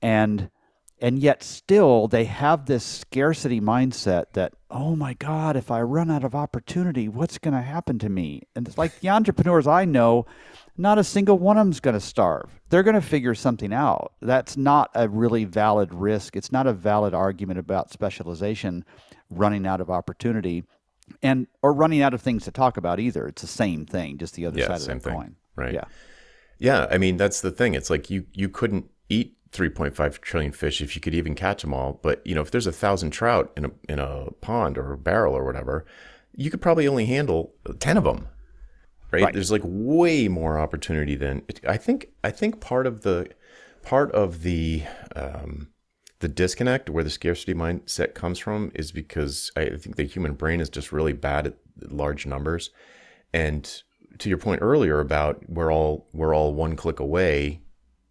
[0.00, 0.48] and
[1.00, 6.10] and yet still they have this scarcity mindset that oh my god if i run
[6.10, 8.42] out of opportunity what's going to happen to me?
[8.54, 10.26] And it's like the entrepreneurs i know
[10.76, 12.58] not a single one of them's going to starve.
[12.70, 14.14] They're going to figure something out.
[14.22, 16.36] That's not a really valid risk.
[16.36, 18.86] It's not a valid argument about specialization
[19.28, 20.64] running out of opportunity
[21.22, 23.26] and or running out of things to talk about either.
[23.26, 25.14] It's the same thing just the other Yeah, side of the thing.
[25.14, 25.36] coin.
[25.54, 25.74] Right.
[25.74, 25.84] yeah.
[26.58, 27.74] Yeah, I mean that's the thing.
[27.74, 31.74] It's like you you couldn't eat 3.5 trillion fish if you could even catch them
[31.74, 31.98] all.
[32.02, 34.98] But you know, if there's a thousand trout in a in a pond or a
[34.98, 35.84] barrel or whatever,
[36.34, 38.28] you could probably only handle ten of them.
[39.10, 39.24] Right?
[39.24, 39.34] Right.
[39.34, 42.08] There's like way more opportunity than I think.
[42.22, 43.30] I think part of the
[43.82, 44.84] part of the
[45.16, 45.68] um,
[46.20, 50.60] the disconnect where the scarcity mindset comes from is because I think the human brain
[50.60, 51.56] is just really bad at
[51.90, 52.70] large numbers.
[53.32, 53.82] And
[54.18, 57.60] to your point earlier about we're all we're all one click away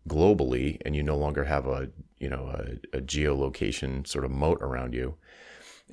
[0.10, 1.89] globally, and you no longer have a
[2.20, 5.16] you know a, a geolocation sort of moat around you,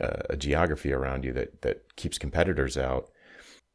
[0.00, 3.10] uh, a geography around you that that keeps competitors out.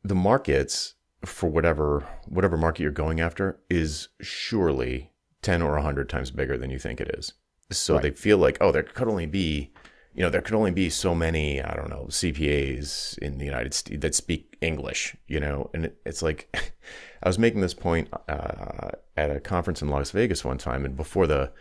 [0.04, 5.12] The markets for whatever whatever market you're going after is surely
[5.42, 7.34] ten or hundred times bigger than you think it is.
[7.72, 8.04] So Right.
[8.04, 9.72] they feel like oh there could only be
[10.14, 13.74] you know, there could only be so many, I don't know, CPAs in the United
[13.74, 16.50] States that speak English, you know, and it, it's like,
[17.24, 20.98] I was making this point uh, at a conference in Las Vegas one time, and
[20.98, 21.52] before the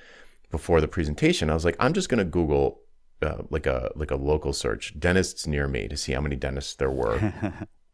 [0.51, 2.81] before the presentation, I was like, I'm just going to Google
[3.23, 6.75] uh, like a like a local search, dentists near me, to see how many dentists
[6.75, 7.33] there were.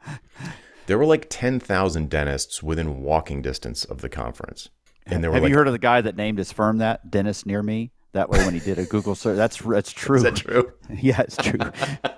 [0.86, 4.68] there were like ten thousand dentists within walking distance of the conference,
[5.06, 7.10] and there were have like, you heard of the guy that named his firm that
[7.10, 7.90] dentist near me?
[8.16, 10.16] That way, when he did a Google search, that's that's true.
[10.16, 10.72] is that true?
[10.90, 11.60] yeah, it's true.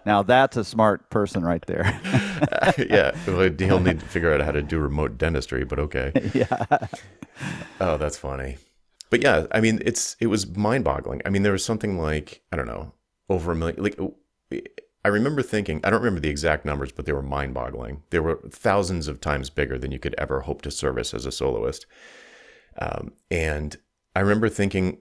[0.07, 2.01] now that's a smart person right there.
[2.78, 6.12] yeah, well, he'll need to figure out how to do remote dentistry, but okay.
[6.34, 6.86] yeah,
[7.80, 8.59] Oh, that's funny.
[9.11, 11.22] But yeah, I mean, it's it was mind-boggling.
[11.26, 12.92] I mean, there was something like I don't know,
[13.28, 13.82] over a million.
[13.82, 13.99] Like
[15.05, 18.05] I remember thinking, I don't remember the exact numbers, but they were mind-boggling.
[18.11, 21.32] They were thousands of times bigger than you could ever hope to service as a
[21.32, 21.86] soloist.
[22.78, 23.76] Um, and
[24.14, 24.99] I remember thinking,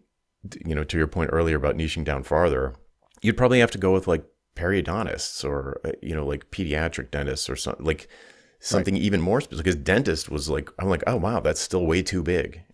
[0.65, 2.73] you know, to your point earlier about niching down farther,
[3.21, 4.25] you'd probably have to go with like
[4.55, 8.07] periodontists or uh, you know, like pediatric dentists or something like
[8.59, 9.65] something even more specific.
[9.65, 12.61] Because dentist was like, I'm like, oh wow, that's still way too big.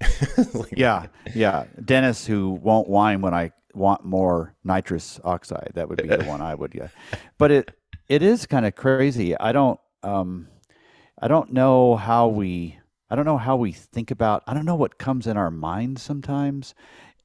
[0.54, 1.66] Like, yeah, yeah.
[1.84, 5.72] Dennis who won't whine when I want more nitrous oxide.
[5.76, 6.74] That would be the one I would.
[6.74, 6.88] Yeah,
[7.38, 7.72] but it
[8.08, 9.38] it is kind of crazy.
[9.38, 10.48] I don't um,
[11.22, 14.44] I don't know how we I don't know how we think about.
[14.48, 16.74] I don't know what comes in our minds sometimes,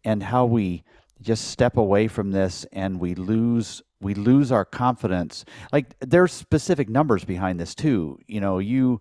[0.05, 0.85] and how we
[1.21, 5.45] just step away from this and we lose we lose our confidence.
[5.73, 8.19] Like there's specific numbers behind this too.
[8.29, 9.01] You know you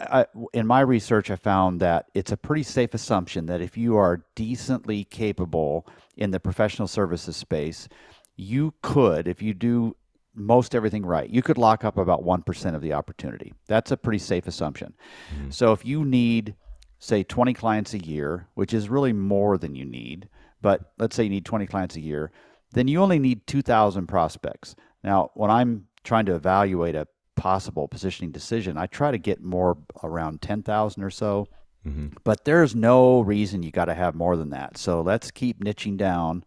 [0.00, 3.96] I, in my research i found that it's a pretty safe assumption that if you
[3.96, 5.86] are decently capable
[6.16, 7.88] in the professional services space
[8.36, 9.96] you could if you do
[10.34, 13.54] most everything right you could lock up about 1% of the opportunity.
[13.68, 14.94] That's a pretty safe assumption.
[15.34, 15.50] Mm-hmm.
[15.50, 16.54] So if you need
[16.98, 20.28] say 20 clients a year which is really more than you need
[20.62, 22.30] but let's say you need 20 clients a year
[22.72, 24.74] then you only need 2000 prospects
[25.06, 29.78] Now, when I'm trying to evaluate a possible positioning decision, I try to get more
[30.02, 31.46] around 10,000 or so.
[31.86, 32.08] Mm-hmm.
[32.24, 34.76] But there's no reason you got to have more than that.
[34.76, 36.44] So let's keep niching down.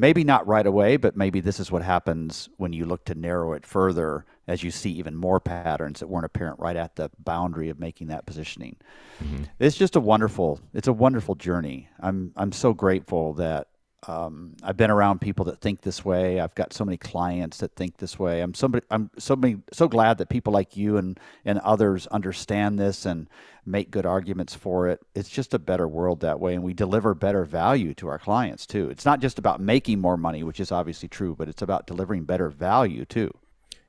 [0.00, 3.52] Maybe not right away, but maybe this is what happens when you look to narrow
[3.52, 7.68] it further as you see even more patterns that weren't apparent right at the boundary
[7.68, 8.76] of making that positioning.
[9.22, 9.44] Mm-hmm.
[9.58, 11.88] It's just a wonderful, it's a wonderful journey.
[12.00, 13.68] I'm I'm so grateful that
[14.08, 16.40] um, I've been around people that think this way.
[16.40, 18.40] I've got so many clients that think this way.
[18.40, 18.86] I'm somebody.
[18.90, 23.28] I'm so many, so glad that people like you and and others understand this and
[23.64, 25.00] make good arguments for it.
[25.14, 28.66] It's just a better world that way, and we deliver better value to our clients
[28.66, 28.90] too.
[28.90, 32.24] It's not just about making more money, which is obviously true, but it's about delivering
[32.24, 33.32] better value too.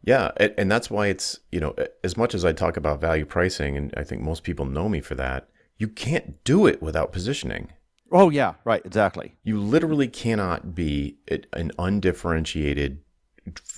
[0.03, 3.77] Yeah, and that's why it's you know as much as I talk about value pricing,
[3.77, 5.47] and I think most people know me for that.
[5.77, 7.71] You can't do it without positioning.
[8.11, 9.35] Oh yeah, right, exactly.
[9.43, 11.17] You literally cannot be
[11.53, 12.99] an undifferentiated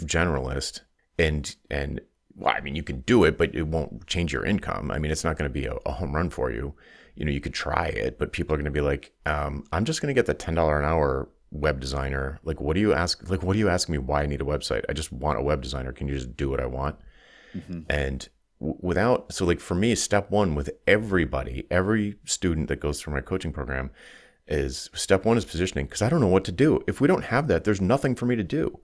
[0.01, 0.81] generalist
[1.17, 2.01] and and
[2.35, 4.91] well, I mean, you can do it, but it won't change your income.
[4.91, 6.73] I mean, it's not going to be a, a, home run for you.
[7.15, 9.85] You know, you could try it, but people are going to be like, um, I'm
[9.85, 12.39] just going to get the ten dollar an hour web designer.
[12.43, 13.29] Like, what do you ask?
[13.29, 13.97] Like, what do you ask me?
[13.99, 14.83] Why I need a website?
[14.89, 15.91] I just want a web designer.
[15.93, 16.95] Can you just do what I want?
[17.55, 17.81] Mm-hmm.
[17.89, 18.27] And
[18.59, 23.13] w- without, so like for me, step one with everybody, every student that goes through
[23.13, 23.91] my coaching program
[24.47, 26.83] is step one is positioning because I don't know what to do.
[26.87, 28.79] If we don't have that, there's nothing for me to do.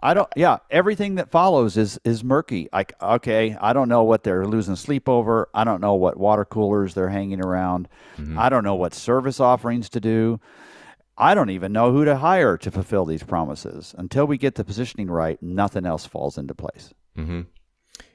[0.00, 0.28] I don't.
[0.36, 2.68] Yeah, everything that follows is is murky.
[2.72, 5.48] Like, okay, I don't know what they're losing sleep over.
[5.54, 7.88] I don't know what water coolers they're hanging around.
[8.16, 8.38] Mm-hmm.
[8.38, 10.40] I don't know what service offerings to do.
[11.16, 13.94] I don't even know who to hire to fulfill these promises.
[13.98, 16.94] Until we get the positioning right, nothing else falls into place.
[17.16, 17.42] Mm-hmm.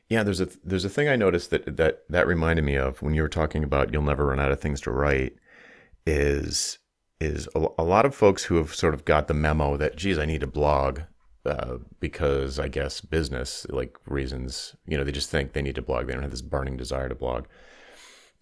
[0.08, 3.14] Yeah, there's a there's a thing I noticed that that that reminded me of when
[3.14, 5.36] you were talking about you'll never run out of things to write.
[6.06, 6.80] Is
[7.20, 10.18] is a, a, lot of folks who have sort of got the memo that, geez,
[10.18, 11.00] I need a blog
[11.46, 15.82] uh, because I guess business like reasons, you know, they just think they need to
[15.82, 16.08] blog.
[16.08, 17.46] They don't have this burning desire to blog.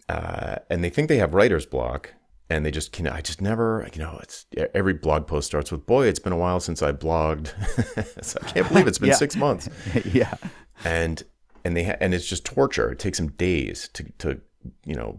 [0.08, 2.14] Uh, and they think they have writer's block
[2.50, 5.86] and they just can, I just never, you know, it's every blog post starts with,
[5.86, 7.52] boy, it's been a while since I blogged.
[8.24, 9.68] so I can't believe it's been six months.
[10.04, 10.34] yeah.
[10.84, 11.22] And,
[11.64, 12.90] and they, ha- and it's just torture.
[12.90, 14.40] It takes them days to, to,
[14.84, 15.18] you know,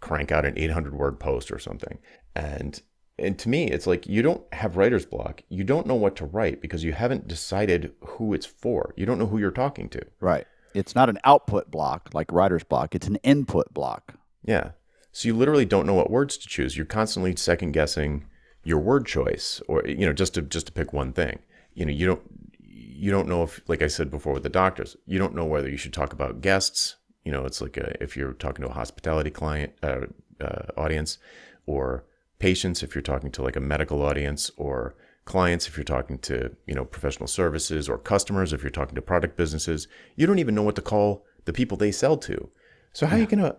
[0.00, 1.98] crank out an 800 word post or something.
[2.34, 2.82] And
[3.18, 5.42] and to me, it's like you don't have writer's block.
[5.48, 8.94] You don't know what to write because you haven't decided who it's for.
[8.96, 10.02] You don't know who you're talking to.
[10.20, 10.46] Right.
[10.74, 12.94] It's not an output block like writer's block.
[12.94, 14.14] It's an input block.
[14.44, 14.70] Yeah.
[15.12, 16.76] So you literally don't know what words to choose.
[16.76, 18.24] You're constantly second guessing
[18.64, 21.40] your word choice or you know just to just to pick one thing.
[21.74, 22.22] You know, you don't
[22.58, 25.68] you don't know if like I said before with the doctors, you don't know whether
[25.68, 28.74] you should talk about guests, you know, it's like a, if you're talking to a
[28.74, 30.06] hospitality client uh,
[30.40, 31.18] uh, audience
[31.66, 32.04] or
[32.42, 36.50] patients if you're talking to like a medical audience or clients if you're talking to
[36.66, 39.86] you know professional services or customers if you're talking to product businesses
[40.16, 42.50] you don't even know what to call the people they sell to.
[42.92, 43.18] So how yeah.
[43.18, 43.56] are you gonna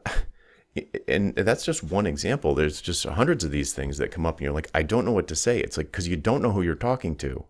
[1.07, 2.53] and that's just one example.
[2.55, 5.13] There's just hundreds of these things that come up and you're like i don't know
[5.13, 5.59] what to say.
[5.59, 7.45] It's like because you don't know who you're talking to.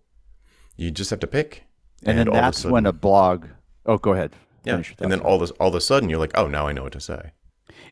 [0.76, 1.64] You just have to pick.
[2.06, 3.48] And, and then that's sudden, when a blog
[3.88, 4.34] oh go ahead.
[4.66, 4.84] Yeah.
[5.00, 6.94] And then all this all of a sudden you're like oh now i know what
[6.94, 7.32] to say.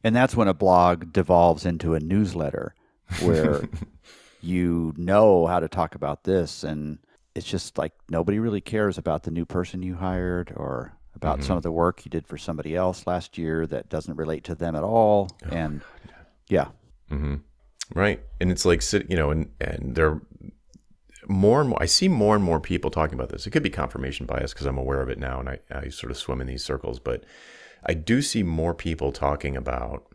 [0.03, 2.75] And that's when a blog devolves into a newsletter
[3.19, 3.63] where
[4.41, 6.99] you know how to talk about this and
[7.35, 11.47] it's just like nobody really cares about the new person you hired or about mm-hmm.
[11.47, 14.55] some of the work you did for somebody else last year that doesn't relate to
[14.55, 15.81] them at all oh, and
[16.49, 16.67] yeah
[17.09, 17.35] mm-hmm.
[17.93, 20.21] right and it's like you know and and there
[21.27, 23.69] more and more i see more and more people talking about this it could be
[23.69, 26.47] confirmation bias because i'm aware of it now and I, I sort of swim in
[26.47, 27.23] these circles but
[27.85, 30.07] i do see more people talking about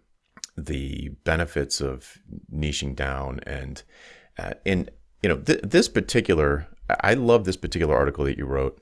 [0.56, 2.18] the benefits of
[2.52, 3.82] niching down and
[4.38, 4.88] uh, in
[5.22, 6.68] you know th- this particular
[7.00, 8.80] I love this particular article that you wrote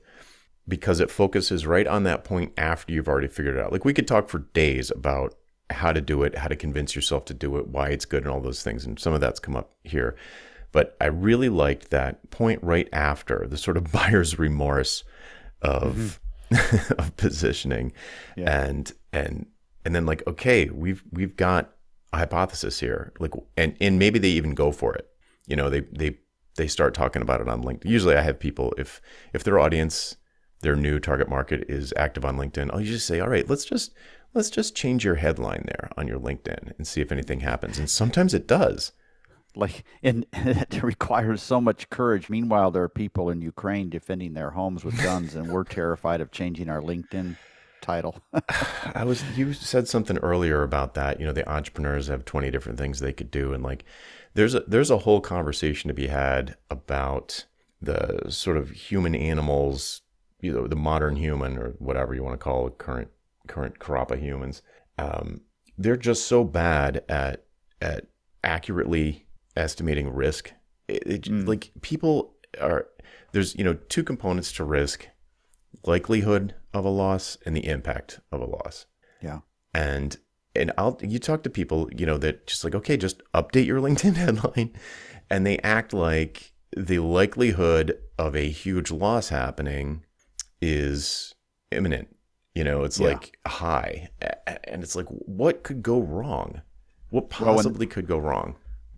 [0.67, 3.71] because it focuses right on that point after you've already figured it out.
[3.71, 5.35] Like we could talk for days about
[5.69, 8.31] how to do it, how to convince yourself to do it, why it's good, and
[8.31, 8.85] all those things.
[8.85, 10.15] And some of that's come up here.
[10.71, 15.03] But I really liked that point right after the sort of buyer's remorse
[15.61, 16.19] of
[16.51, 16.93] mm-hmm.
[16.99, 17.91] of positioning,
[18.35, 18.65] yeah.
[18.65, 19.47] and and
[19.85, 21.71] and then like okay we've we've got
[22.11, 25.07] a hypothesis here like and and maybe they even go for it.
[25.47, 26.17] You know they they
[26.57, 29.01] they start talking about it on linkedin usually i have people if
[29.33, 30.15] if their audience
[30.61, 33.93] their new target market is active on linkedin i'll just say all right let's just
[34.35, 37.79] let's just change your headline there on your linkedin and see if anything happens.
[37.79, 38.91] And sometimes it does.
[39.55, 42.29] Like and it requires so much courage.
[42.29, 46.31] Meanwhile there are people in ukraine defending their homes with guns and we're terrified of
[46.31, 47.37] changing our linkedin
[47.85, 48.19] title.
[48.95, 51.19] I was you said something earlier about that.
[51.19, 53.85] You know, the entrepreneurs have 20 different things they could do and like
[54.33, 57.45] there's a there's a whole conversation to be had about
[57.81, 60.01] the sort of human animals,
[60.41, 63.09] you know, the modern human or whatever you want to call it, current
[63.47, 64.61] current crop of humans,
[64.97, 65.41] um,
[65.77, 67.45] they're just so bad at
[67.81, 68.07] at
[68.43, 70.51] accurately estimating risk.
[70.87, 71.47] It, it, mm.
[71.47, 72.87] Like people are
[73.31, 75.07] there's you know two components to risk:
[75.83, 78.85] likelihood of a loss and the impact of a loss.
[79.21, 79.39] Yeah,
[79.73, 80.17] and
[80.55, 83.79] and I'll you talk to people you know that just like okay, just update your
[83.81, 84.73] LinkedIn headline,
[85.29, 90.03] and they act like the likelihood of a huge loss happening
[90.61, 91.33] is
[91.71, 92.15] imminent.
[92.53, 93.09] You know, it's yeah.
[93.09, 94.09] like high.
[94.63, 96.61] And it's like, what could go wrong?
[97.09, 98.55] What possibly well, when, could go wrong?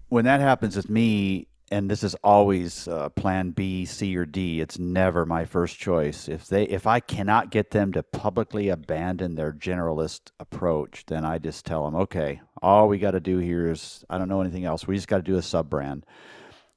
[0.10, 4.62] When that happens with me, and this is always uh, plan B, C, or D.
[4.62, 6.30] It's never my first choice.
[6.30, 11.40] If they, if I cannot get them to publicly abandon their generalist approach, then I
[11.40, 14.66] just tell them, okay, all we got to do here is I don't know anything
[14.66, 14.88] else.
[14.88, 16.06] We just got to do a sub brand.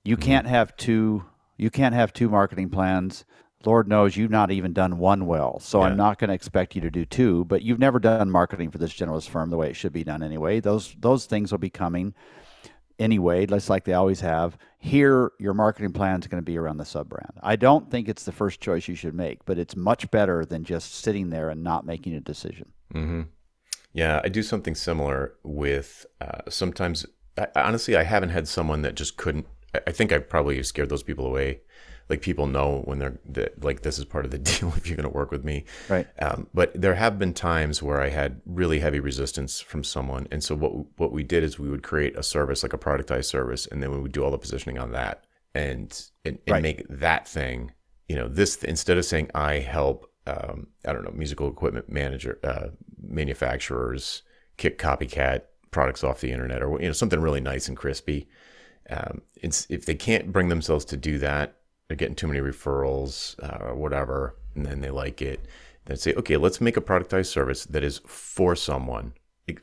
[0.05, 0.24] You mm-hmm.
[0.24, 1.24] can't have two.
[1.57, 3.24] You can't have two marketing plans.
[3.66, 5.61] Lord knows you've not even done one well.
[5.61, 5.86] So yeah.
[5.86, 7.45] I'm not going to expect you to do two.
[7.45, 10.22] But you've never done marketing for this generalist firm the way it should be done
[10.22, 10.61] anyway.
[10.61, 12.14] Those those things will be coming
[13.01, 14.57] anyway, just like they always have.
[14.78, 17.32] Here, your marketing plan is going to be around the sub brand.
[17.42, 20.64] I don't think it's the first choice you should make, but it's much better than
[20.64, 22.72] just sitting there and not making a decision.
[22.94, 23.22] Mm-hmm.
[23.92, 27.05] Yeah, I do something similar with uh, sometimes.
[27.36, 31.03] I, honestly, I haven't had someone that just couldn't I think I probably scared those
[31.03, 31.61] people away.
[32.11, 34.96] Like people know when they're that, like this is part of the deal if you're
[34.96, 36.06] going to work with me, right?
[36.18, 40.42] Um, but there have been times where I had really heavy resistance from someone, and
[40.42, 43.66] so what what we did is we would create a service like a productized service,
[43.66, 46.62] and then we would do all the positioning on that, and and, and right.
[46.62, 47.72] make that thing,
[48.08, 52.38] you know, this instead of saying I help, um, I don't know, musical equipment manager
[52.44, 52.68] uh,
[53.00, 54.22] manufacturers
[54.58, 58.28] kick copycat products off the internet, or you know something really nice and crispy
[58.90, 61.56] um, if they can't bring themselves to do that,
[61.91, 65.45] they're getting too many referrals uh, or whatever, and then they like it.
[65.86, 69.12] Then say, okay, let's make a productized service that is for someone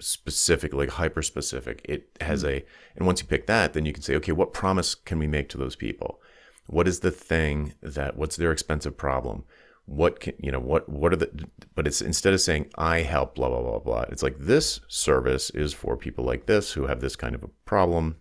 [0.01, 1.79] specific, like hyper specific.
[1.85, 2.57] It has mm-hmm.
[2.57, 2.65] a,
[2.97, 5.47] and once you pick that, then you can say, okay, what promise can we make
[5.49, 6.19] to those people?
[6.65, 9.45] What is the thing that, what's their expensive problem?
[9.85, 13.35] What can, you know, what, what are the, but it's instead of saying, I help,
[13.35, 16.99] blah, blah, blah, blah, it's like this service is for people like this who have
[16.99, 18.17] this kind of a problem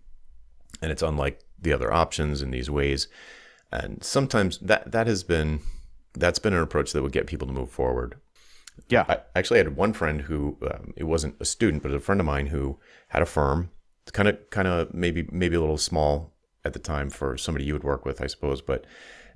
[0.81, 3.09] and it's unlike the other options in these ways.
[3.77, 5.61] And sometimes that that has been
[6.15, 8.17] that's been an approach that would get people to move forward.
[8.89, 12.21] Yeah, I actually had one friend who um, it wasn't a student, but a friend
[12.21, 13.71] of mine who had a firm,
[14.13, 16.33] kind of kind of maybe maybe a little small
[16.65, 18.63] at the time for somebody you would work with, I suppose.
[18.63, 18.87] But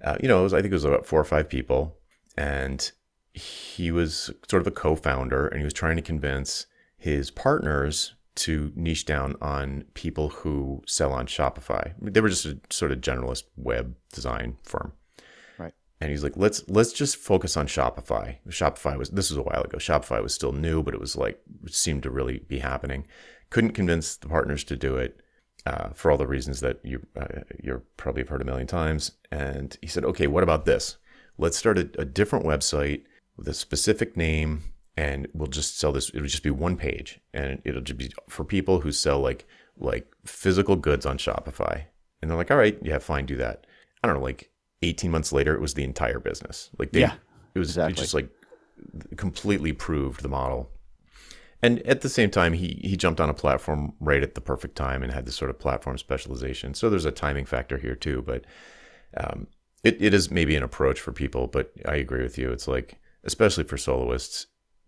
[0.03, 1.99] uh, you know, was, I think it was about four or five people,
[2.37, 2.91] and
[3.35, 6.67] he was sort of a co-founder, and he was trying to convince
[6.97, 11.93] his partners to niche down on people who sell on Shopify.
[12.01, 14.93] They were just a sort of generalist web design firm.
[15.59, 15.75] Right.
[16.01, 18.37] And he's like, let's let's just focus on Shopify.
[18.49, 19.79] Shopify was this was a while ago.
[19.79, 23.07] Shopify was still new, but it was like it seemed to really be happening.
[23.51, 25.21] Couldn't convince the partners to do it
[25.67, 29.13] uh, for all the reasons that you uh, you're probably have heard a million times.
[29.31, 30.97] And he said, okay, what about this?
[31.37, 33.05] Let's start a, a different website
[33.37, 34.63] with a specific name
[34.97, 38.45] and we'll just sell this it'll just be one page and it'll just be for
[38.45, 39.47] people who sell like
[39.79, 41.83] like physical goods on shopify.
[42.21, 43.67] And they're like all right yeah fine do that.
[44.03, 44.51] I don't know like
[44.83, 46.71] 18 months later it was the entire business.
[46.79, 47.15] Like they, yeah
[47.55, 47.93] it was exactly.
[47.93, 48.31] it just like
[49.17, 50.71] completely proved the model.
[51.63, 54.77] And at the same time he he jumped on a platform right at the perfect
[54.77, 56.75] time and had this sort of platform specialization.
[56.75, 58.45] So there's a timing factor here too but
[59.17, 59.47] um,
[59.83, 62.51] it, it is maybe an approach for people but i agree with you.
[62.51, 64.47] It's like especially for soloists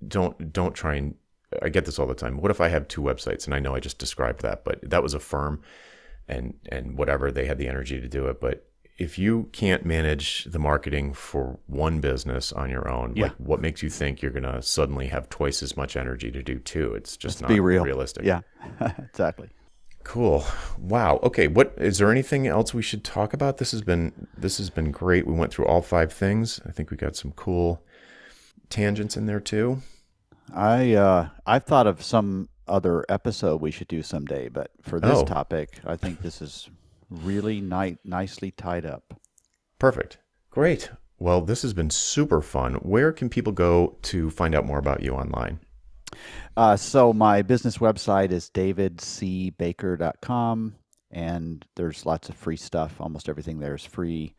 [0.09, 1.14] don't don't try and
[1.62, 2.38] I get this all the time.
[2.38, 5.03] What if I have two websites and I know I just described that, but that
[5.03, 5.62] was a firm
[6.28, 8.66] and and whatever they had the energy to do it, but
[8.98, 13.24] if you can't manage the marketing for one business on your own, yeah.
[13.24, 16.42] like what makes you think you're going to suddenly have twice as much energy to
[16.42, 16.94] do two?
[16.94, 17.82] It's just Let's not be real.
[17.82, 18.24] realistic.
[18.24, 18.42] Yeah,
[18.98, 19.48] exactly.
[20.05, 20.44] Cool.
[20.78, 21.20] Wow.
[21.22, 21.48] Okay.
[21.48, 23.59] What is there anything else we should talk about?
[23.59, 25.26] This has been this has been great.
[25.26, 26.61] We went through all five things.
[26.66, 27.84] I think we got some cool
[28.68, 29.82] tangents in there too.
[30.55, 35.18] I uh, I've thought of some other episode we should do someday, but for this
[35.18, 35.24] oh.
[35.24, 36.68] topic, I think this is
[37.11, 39.14] really ni- nicely tied up.
[39.78, 40.18] Perfect.
[40.50, 40.90] Great.
[41.18, 42.74] Well, this has been super fun.
[42.76, 45.59] Where can people go to find out more about you online?
[46.57, 50.74] Uh, so my business website is davidcbaker.com
[51.11, 53.00] and there's lots of free stuff.
[53.00, 54.34] Almost everything there is free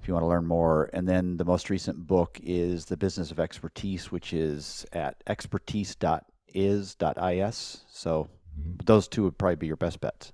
[0.00, 0.90] if you want to learn more.
[0.92, 6.24] And then the most recent book is The Business of Expertise, which is at expertise.is.is.
[7.90, 8.28] So
[8.58, 8.72] mm-hmm.
[8.84, 10.32] those two would probably be your best bets.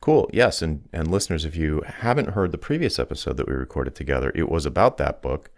[0.00, 0.28] Cool.
[0.34, 4.32] Yes, and and listeners, if you haven't heard the previous episode that we recorded together,
[4.34, 5.50] it was about that book.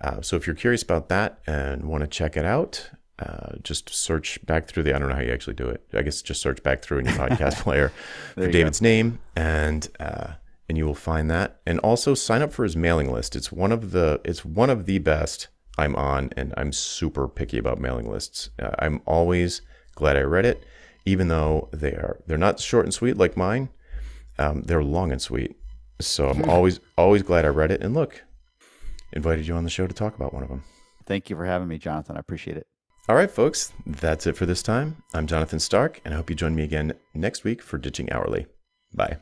[0.00, 3.92] Uh, so if you're curious about that and want to check it out, uh, just
[3.92, 4.94] search back through the.
[4.94, 5.82] I don't know how you actually do it.
[5.92, 7.92] I guess just search back through in your podcast player
[8.34, 10.34] for David's name, and uh,
[10.68, 11.60] and you will find that.
[11.66, 13.36] And also sign up for his mailing list.
[13.36, 14.20] It's one of the.
[14.24, 15.48] It's one of the best
[15.78, 18.50] I'm on, and I'm super picky about mailing lists.
[18.60, 19.62] Uh, I'm always
[19.94, 20.64] glad I read it,
[21.06, 23.70] even though they are they're not short and sweet like mine.
[24.38, 25.56] Um, they're long and sweet.
[26.00, 27.80] So I'm always always glad I read it.
[27.80, 28.22] And look,
[29.12, 30.64] invited you on the show to talk about one of them.
[31.06, 32.16] Thank you for having me, Jonathan.
[32.16, 32.66] I appreciate it.
[33.08, 35.02] All right, folks, that's it for this time.
[35.14, 38.46] I'm Jonathan Stark, and I hope you join me again next week for Ditching Hourly.
[38.92, 39.18] Bye.